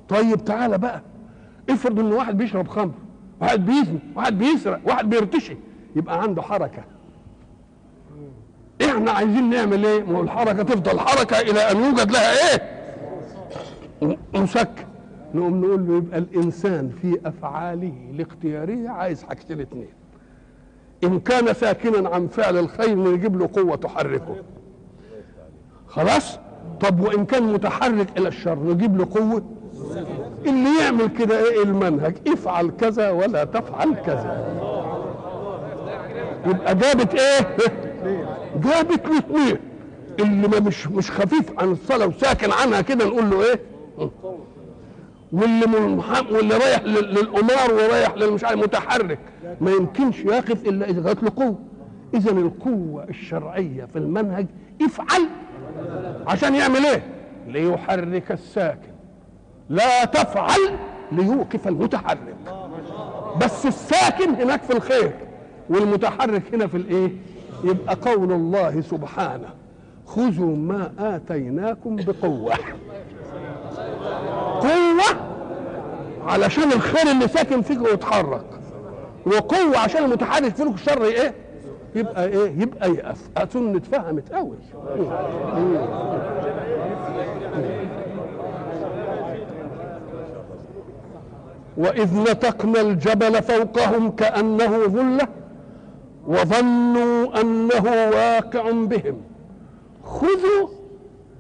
طيب 0.09 0.45
تعالى 0.45 0.79
بقى. 0.79 1.03
افرض 1.71 1.99
ان 2.01 2.13
واحد 2.13 2.37
بيشرب 2.39 2.69
خمر 2.69 2.95
واحد 3.41 3.67
بيزني 3.67 3.99
واحد 4.17 4.39
بيسرق 4.39 4.81
واحد 4.85 5.11
بيرتشي 5.11 5.57
يبقى 5.97 6.23
عنده 6.23 6.43
حركة. 6.43 6.85
إحنا 8.85 9.11
عايزين 9.11 9.51
نعمل 9.51 9.87
إيه؟ 9.87 10.03
ما 10.05 10.21
الحركة 10.21 10.63
تفضل 10.63 11.01
حركة 11.01 11.39
إلى 11.41 11.61
أن 11.71 11.77
يوجد 11.85 12.11
لها 12.11 12.53
إيه؟ 12.53 12.84
مسكن 14.35 14.85
نقوم 15.35 15.61
نقول 15.65 15.87
له 15.89 15.97
يبقى 15.97 16.19
الإنسان 16.19 16.91
في 17.03 17.21
أفعاله 17.27 17.93
الاختيارية 18.11 18.89
عايز 18.89 19.23
حاجتين 19.23 19.61
اتنين. 19.61 19.89
إن 21.05 21.21
كان 21.21 21.55
ساكنا 21.55 22.09
عن 22.09 22.27
فعل 22.27 22.59
الخير 22.59 22.99
نجيب 22.99 23.37
له 23.39 23.49
قوة 23.53 23.77
تحركه. 23.77 24.37
خلاص؟ 25.89 26.39
طب 26.81 27.01
وإن 27.01 27.25
كان 27.27 27.53
متحرك 27.53 28.19
إلى 28.19 28.29
الشر 28.29 28.59
نجيب 28.59 28.97
له 28.99 29.09
قوة؟ 29.15 29.43
اللي 30.47 30.81
يعمل 30.81 31.07
كده 31.07 31.39
إيه 31.49 31.63
المنهج؟ 31.63 32.15
افعل 32.29 32.71
كذا 32.81 33.11
ولا 33.11 33.45
تفعل 33.45 33.95
كذا. 33.95 34.55
يبقى 36.47 36.75
جابت 36.75 37.15
إيه؟ 37.15 37.57
جابت 38.57 39.07
الاثنين 39.07 39.57
اللي 40.21 40.49
ما 40.49 40.61
مش 40.61 40.87
مش 40.89 41.11
خفيف 41.11 41.61
عن 41.61 41.73
الصلاة 41.73 42.07
وساكن 42.07 42.51
عنها 42.53 42.81
كده 42.81 43.05
نقول 43.07 43.31
له 43.31 43.43
إيه؟ 43.43 43.61
واللي 45.33 45.67
منحم 45.67 46.35
واللي 46.35 46.55
رايح 46.55 46.83
لل- 46.83 47.15
للقمار 47.15 47.75
ورايح 47.75 48.15
للمش 48.17 48.45
عارف 48.45 48.61
متحرك 48.61 49.19
ما 49.61 49.71
يمكنش 49.71 50.21
يقف 50.21 50.67
إلا 50.69 50.89
إذا 50.91 51.03
جات 51.03 51.23
له 51.23 51.33
قوة. 51.37 51.59
اذا 52.15 52.31
القوة 52.31 53.05
الشرعية 53.05 53.85
في 53.85 53.99
المنهج 53.99 54.47
افعل. 54.83 55.23
عشان 56.27 56.55
يعمل 56.55 56.77
إيه؟ 56.87 57.03
ليحرك 57.49 58.33
الساكن. 58.33 58.89
لا 59.69 60.05
تفعل 60.05 60.77
ليوقف 61.13 61.69
المتحرك. 61.69 62.37
بس 63.43 63.67
الساكن 63.67 64.31
هناك 64.35 64.63
في 64.63 64.73
الخير 64.77 65.13
والمتحرك 65.71 66.55
هنا 66.55 66.67
في 66.67 66.77
الإيه؟ 66.77 67.13
يبقى 67.65 67.95
قول 67.95 68.33
الله 68.33 68.81
سبحانه 68.81 69.49
خذوا 70.07 70.57
ما 70.57 70.93
آتيناكم 70.99 71.97
بقوة. 71.97 72.55
قوة 74.61 75.21
علشان 76.27 76.73
الخير 76.73 77.11
اللي 77.11 77.29
ساكن 77.29 77.63
فيك 77.63 77.79
يتحرك. 77.93 78.45
وقوة 79.27 79.79
عشان 79.79 80.05
المتحرك 80.05 80.55
فيك 80.57 80.67
الشر 80.67 81.05
إيه؟ 81.05 81.35
يبقى 81.95 82.27
إيه؟ 82.27 82.61
يبقى 82.61 82.91
يقف 82.91 83.19
أظن 83.37 83.77
اتفهمت 83.77 84.33
قوي 84.33 84.57
وإذ 91.77 92.21
نتقنا 92.31 92.81
الجبل 92.81 93.43
فوقهم 93.43 94.11
كأنه 94.11 94.87
ظلة 94.87 95.29
وظنوا 96.27 97.41
أنه 97.41 97.85
واقع 98.11 98.71
بهم. 98.71 99.17
خذوا 100.05 100.69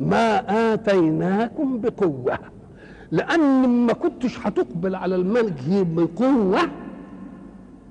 ما 0.00 0.44
آتيناكم 0.74 1.80
بقوة. 1.80 2.38
لأن 3.12 3.68
ما 3.86 3.92
كنتش 3.92 4.38
هتقبل 4.46 4.94
على 4.94 5.14
المنهي 5.16 5.84
بقوة 5.84 6.58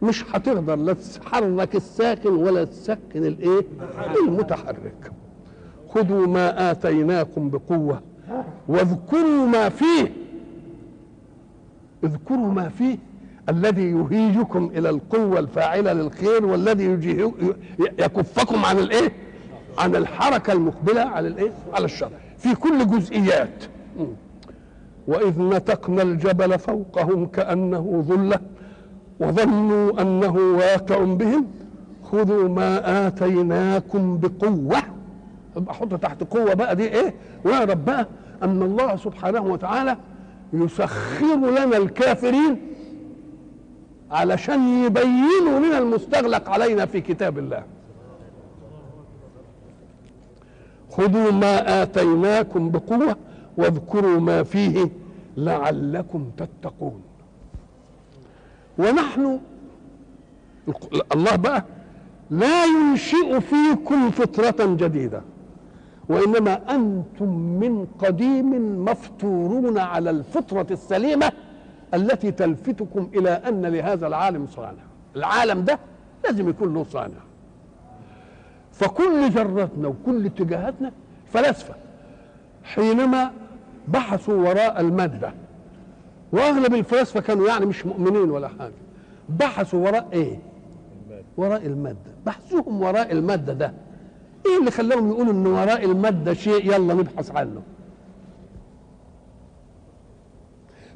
مش 0.01 0.25
هتقدر 0.35 0.75
لا 0.75 0.93
تحرك 0.93 1.75
الساكن 1.75 2.29
ولا 2.29 2.63
تسكن 2.63 3.25
الإيه؟ 3.25 3.61
المتحرك. 4.27 5.11
خذوا 5.89 6.27
ما 6.27 6.71
آتيناكم 6.71 7.49
بقوة 7.49 8.01
واذكروا 8.67 9.47
ما 9.47 9.69
فيه 9.69 10.11
اذكروا 12.03 12.51
ما 12.51 12.69
فيه 12.69 12.97
الذي 13.49 13.83
يهيجكم 13.91 14.71
إلى 14.75 14.89
القوة 14.89 15.39
الفاعلة 15.39 15.93
للخير 15.93 16.45
والذي 16.45 16.85
يكفكم 17.99 18.65
عن 18.65 18.77
الإيه؟ 18.79 19.11
عن 19.77 19.95
الحركة 19.95 20.53
المقبلة 20.53 21.01
على 21.01 21.27
الإيه؟ 21.27 21.51
على 21.73 21.85
الشر. 21.85 22.09
في 22.37 22.55
كل 22.55 22.87
جزئيات. 22.87 23.63
وإذ 25.07 25.41
نتقنا 25.41 26.01
الجبل 26.01 26.59
فوقهم 26.59 27.25
كأنه 27.25 28.03
ظلة 28.07 28.39
وظنوا 29.19 30.01
أنه 30.01 30.35
واقع 30.35 31.03
بهم. 31.03 31.47
خذوا 32.03 32.49
ما 32.49 33.07
آتيناكم 33.07 34.17
بقوة. 34.17 34.77
يبقى 35.57 35.73
حط 35.73 35.95
تحت 35.95 36.23
قوة 36.23 36.53
بقى 36.53 36.75
دي 36.75 36.83
إيه؟ 36.87 37.13
واعرف 37.45 37.77
بقى 37.77 38.07
أن 38.43 38.61
الله 38.61 38.95
سبحانه 38.95 39.41
وتعالى 39.41 39.97
يسخر 40.53 41.35
لنا 41.35 41.77
الكافرين 41.77 42.57
علشان 44.11 44.83
يبينوا 44.85 45.59
لنا 45.59 45.77
المستغلق 45.77 46.49
علينا 46.49 46.85
في 46.85 47.01
كتاب 47.01 47.37
الله. 47.37 47.63
خذوا 50.91 51.31
ما 51.31 51.83
آتيناكم 51.83 52.69
بقوة. 52.69 53.15
واذكروا 53.57 54.19
ما 54.19 54.43
فيه 54.43 54.89
لعلكم 55.37 56.31
تتقون. 56.37 57.01
ونحن 58.77 59.39
الله 61.13 61.35
بقى 61.35 61.63
لا 62.29 62.65
ينشئ 62.65 63.39
فيكم 63.39 64.11
فطرة 64.11 64.75
جديدة 64.75 65.21
وإنما 66.09 66.75
أنتم 66.75 67.29
من 67.59 67.87
قديم 67.99 68.85
مفطورون 68.85 69.77
على 69.77 70.09
الفطرة 70.09 70.67
السليمة 70.71 71.31
التي 71.93 72.31
تلفتكم 72.31 73.09
إلى 73.15 73.29
أن 73.29 73.65
لهذا 73.65 74.07
العالم 74.07 74.47
صانع. 74.47 74.83
العالم 75.15 75.63
ده 75.63 75.79
لازم 76.23 76.49
يكون 76.49 76.73
له 76.73 76.83
صانع. 76.83 77.19
فكل 78.71 79.29
ذرتنا 79.29 79.87
وكل 79.87 80.25
اتجاهاتنا 80.25 80.91
فلاسفة. 81.33 81.75
حينما 82.63 83.31
بحثوا 83.87 84.49
وراء 84.49 84.81
المادة. 84.81 85.33
وأغلب 86.31 86.73
الفلاسفة 86.73 87.19
كانوا 87.19 87.47
يعني 87.47 87.65
مش 87.65 87.85
مؤمنين 87.85 88.31
ولا 88.31 88.47
حاجة. 88.47 88.73
بحثوا 89.29 89.85
وراء 89.87 90.07
إيه؟ 90.13 90.39
وراء 91.37 91.65
المادة. 91.65 92.11
بحثهم 92.25 92.81
وراء 92.81 93.11
المادة 93.11 93.53
ده. 93.53 93.73
إيه 94.45 94.59
اللي 94.59 94.71
خلاهم 94.71 95.09
يقولوا 95.11 95.33
إن 95.33 95.47
وراء 95.47 95.85
المادة 95.85 96.33
شيء؟ 96.33 96.65
يلا 96.65 96.93
نبحث 96.93 97.31
عنه. 97.35 97.61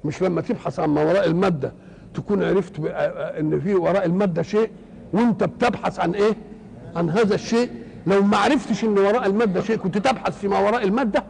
مش 0.05 0.21
لما 0.21 0.41
تبحث 0.41 0.79
عن 0.79 0.89
ما 0.89 1.03
وراء 1.03 1.27
المادة 1.27 1.73
تكون 2.13 2.43
عرفت 2.43 2.79
إن 3.39 3.59
في 3.59 3.75
وراء 3.75 4.05
المادة 4.05 4.41
شيء 4.41 4.69
وأنت 5.13 5.43
بتبحث 5.43 5.99
عن 5.99 6.11
إيه؟ 6.11 6.33
عن 6.95 7.09
هذا 7.09 7.35
الشيء. 7.35 7.69
لو 8.07 8.21
ما 8.21 8.37
عرفتش 8.37 8.83
إن 8.83 8.97
وراء 8.97 9.25
المادة 9.25 9.61
شيء 9.61 9.77
كنت 9.77 9.97
تبحث 9.97 10.37
فيما 10.37 10.59
وراء 10.59 10.83
المادة. 10.83 11.23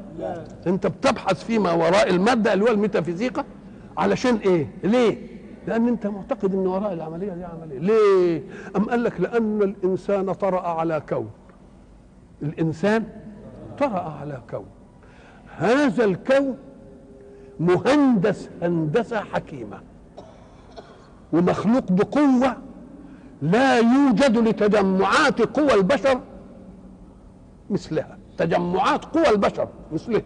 انت 0.67 0.87
بتبحث 0.87 1.43
فيما 1.43 1.71
وراء 1.71 2.09
المادة 2.09 2.53
اللي 2.53 2.63
هو 2.65 2.67
الميتافيزيقا 2.67 3.43
علشان 3.97 4.35
إيه؟ 4.35 4.67
ليه؟ 4.83 5.17
لأن 5.67 5.87
انت 5.87 6.07
معتقد 6.07 6.53
إن 6.53 6.67
وراء 6.67 6.93
العملية 6.93 7.33
دي 7.33 7.43
عملية. 7.43 7.79
ليه؟ 7.79 8.43
أم 8.75 8.89
قال 8.89 9.03
لك 9.03 9.21
لأن 9.21 9.61
الإنسان 9.61 10.33
طرأ 10.33 10.67
على 10.67 11.01
كون. 11.09 11.29
الإنسان 12.43 13.03
طرأ 13.79 13.99
على 14.21 14.41
كون. 14.49 14.65
هذا 15.57 16.05
الكون 16.05 16.57
مهندس 17.59 18.49
هندسة 18.61 19.19
حكيمة 19.19 19.79
ومخلوق 21.33 21.91
بقوة 21.91 22.57
لا 23.41 23.77
يوجد 23.77 24.37
لتجمعات 24.37 25.41
قوى 25.41 25.73
البشر 25.73 26.21
مثلها. 27.69 28.16
تجمعات 28.37 29.05
قوى 29.05 29.29
البشر 29.29 29.67
مثلها. 29.93 30.21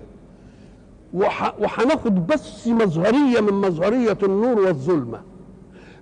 وهناخد 1.14 2.28
بس 2.28 2.68
مظهرية 2.68 3.39
من 3.41 3.53
مظهرية 3.53 4.18
النور 4.24 4.59
والظلمة. 4.59 5.22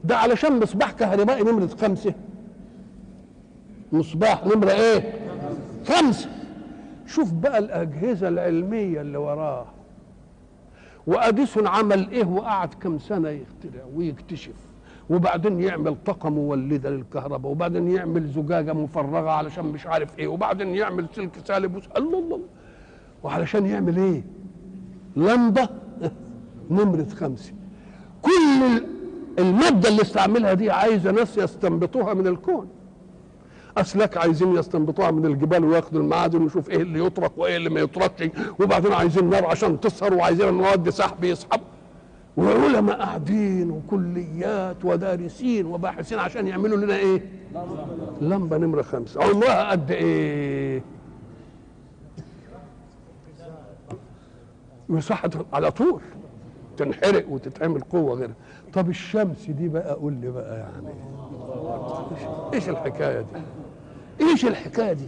ده 0.03 0.18
علشان 0.18 0.60
مصباح 0.60 0.91
كهربائي 0.91 1.43
نمرة 1.43 1.68
خمسة. 1.82 2.14
مصباح 3.91 4.45
نمرة 4.45 4.72
إيه؟ 4.72 5.14
خمسة. 5.88 6.30
شوف 7.07 7.34
بقى 7.34 7.57
الأجهزة 7.57 8.28
العلمية 8.28 9.01
اللي 9.01 9.18
وراه. 9.18 9.66
وأديسون 11.07 11.68
عمل 11.68 12.10
إيه 12.12 12.26
وقعد 12.26 12.74
كم 12.74 12.99
سنة 12.99 13.30
يخترع 13.30 13.84
ويكتشف. 13.95 14.68
وبعدين 15.10 15.62
يعمل 15.62 15.95
طاقة 16.05 16.30
مولدة 16.30 16.89
للكهرباء 16.89 17.51
وبعدين 17.51 17.91
يعمل 17.91 18.28
زجاجة 18.28 18.74
مفرغة 18.74 19.30
علشان 19.30 19.66
مش 19.66 19.88
عارف 19.88 20.20
إيه 20.20 20.28
وبعدين 20.28 20.76
يعمل 20.76 21.05
سلك 21.16 21.32
سالب 21.47 21.82
الله 21.97 22.20
الله 22.20 22.39
وعلشان 23.24 23.66
يعمل 23.66 23.97
إيه؟ 23.97 24.24
لمبة 25.16 25.70
نمرة 26.72 27.07
خمسة. 27.20 27.53
كل 28.22 28.84
المادة 29.39 29.89
اللي 29.89 30.01
استعملها 30.01 30.53
دي 30.53 30.72
عايزة 30.72 31.12
ناس 31.12 31.38
يستنبطوها 31.38 32.14
من 32.14 32.28
الكون. 32.28 32.68
أسلاك 33.78 34.18
عايزين 34.18 34.55
يستنبطوها 34.55 35.12
من 35.12 35.26
الجبال 35.26 35.64
وياخدوا 35.66 36.01
المعادن 36.01 36.41
ويشوف 36.43 36.70
إيه 36.70 36.82
اللي 36.82 37.05
يطرق 37.05 37.32
وإيه 37.38 37.57
اللي 37.57 37.70
ما 37.70 37.80
يطرقش 37.80 38.30
وبعدين 38.60 38.93
عايزين 38.93 39.30
نار 39.30 39.45
عشان 39.45 39.80
تسهر 39.80 40.14
وعايزين 40.14 40.53
مواد 40.53 40.89
سحب 40.89 41.24
يسحب. 41.24 41.62
وعلماء 42.40 42.98
قاعدين 42.98 43.72
وكليات 43.72 44.86
ودارسين 44.86 45.66
وباحثين 45.66 46.20
عشان 46.20 46.48
يعملوا 46.48 46.78
لنا 46.78 46.96
إيه؟ 46.96 47.22
لمبة 48.22 48.58
نمرة 48.58 48.82
خمسة 48.82 49.24
عمرها 49.24 49.72
قد 49.72 49.92
إيه؟ 49.92 50.82
مساحه 54.90 55.30
على 55.54 55.72
طول 55.72 56.02
تنحرق 56.78 57.30
وتتعمل 57.30 57.82
قوة 57.82 58.14
غيرها 58.16 58.34
طب 58.74 58.90
الشمس 58.90 59.46
دي 59.50 59.68
بقى 59.68 59.94
قول 59.94 60.14
لي 60.14 60.32
بقى 60.32 60.58
يعني 60.58 60.88
إيش 62.54 62.70
الحكاية 62.70 63.20
دي؟ 63.22 63.42
إيش 64.26 64.46
الحكاية 64.46 64.94
دي 64.94 65.06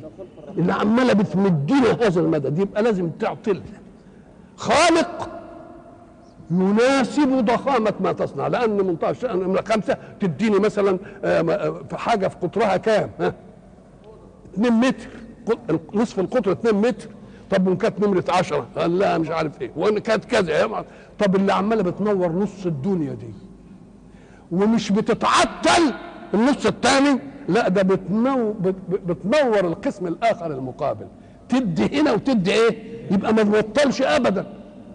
اللي 0.57 0.73
عمالة 0.73 1.13
بتمدنا 1.13 1.91
هذا 1.91 2.21
المدد 2.21 2.59
يبقى 2.59 2.83
لازم 2.83 3.09
تعطل 3.09 3.61
خالق 4.55 5.40
يناسب 6.51 7.45
ضخامة 7.45 7.93
ما 7.99 8.11
تصنع. 8.11 8.47
لأن 8.47 8.77
منطقة 8.77 9.33
نمرة 9.35 9.61
خمسة 9.61 9.97
تديني 10.19 10.59
مثلا 10.59 10.97
في 11.89 11.97
حاجة 11.97 12.27
في 12.27 12.35
قطرها 12.41 12.77
كام؟ 12.77 13.09
ها؟ 13.19 13.33
2 14.53 14.73
متر. 14.73 15.07
نصف 15.93 16.19
القطر 16.19 16.51
2 16.51 16.75
متر. 16.75 17.07
طب 17.49 17.67
وإن 17.67 17.77
كانت 17.77 17.99
نمرة 17.99 18.23
10 18.29 18.67
قال 18.77 18.99
لا 18.99 19.17
مش 19.17 19.29
عارف 19.29 19.61
إيه. 19.61 19.71
وإن 19.75 19.99
كانت 19.99 20.25
كذا 20.25 20.85
طب 21.19 21.35
اللي 21.35 21.53
عمالة 21.53 21.83
بتنور 21.83 22.31
نص 22.31 22.65
الدنيا 22.65 23.13
دي 23.13 23.33
ومش 24.51 24.91
بتتعطل 24.91 25.93
النص 26.33 26.65
الثاني 26.65 27.19
لا 27.49 27.67
ده 27.69 27.81
بتنو 27.81 28.53
بتنور 28.89 29.59
القسم 29.59 30.07
الآخر 30.07 30.45
المقابل. 30.45 31.05
تدي 31.49 31.99
هنا 32.01 32.11
وتدي 32.13 32.51
إيه؟ 32.53 32.77
يبقى 33.11 33.33
ما 33.33 33.43
تبطلش 33.43 34.01
ابدا. 34.01 34.45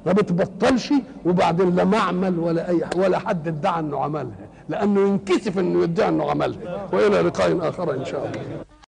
ما 0.07 0.13
بتبطلش 0.13 0.93
وبعدين 1.27 1.75
لا 1.77 1.85
معمل 1.85 2.39
ولا 2.39 2.69
أي 2.69 2.81
ولا 2.97 3.19
حد 3.19 3.49
ادعى 3.49 3.81
إنه 3.81 4.01
عملها 4.01 4.47
لأنه 4.69 5.01
ينكسف 5.01 5.59
إنه 5.59 5.83
يدعي 5.83 6.09
إنه 6.09 6.31
عملها. 6.31 6.89
وإلى 6.93 7.21
لقاء 7.21 7.69
آخر 7.69 7.95
إن 7.95 8.05
شاء 8.05 8.27
الله. 8.27 8.65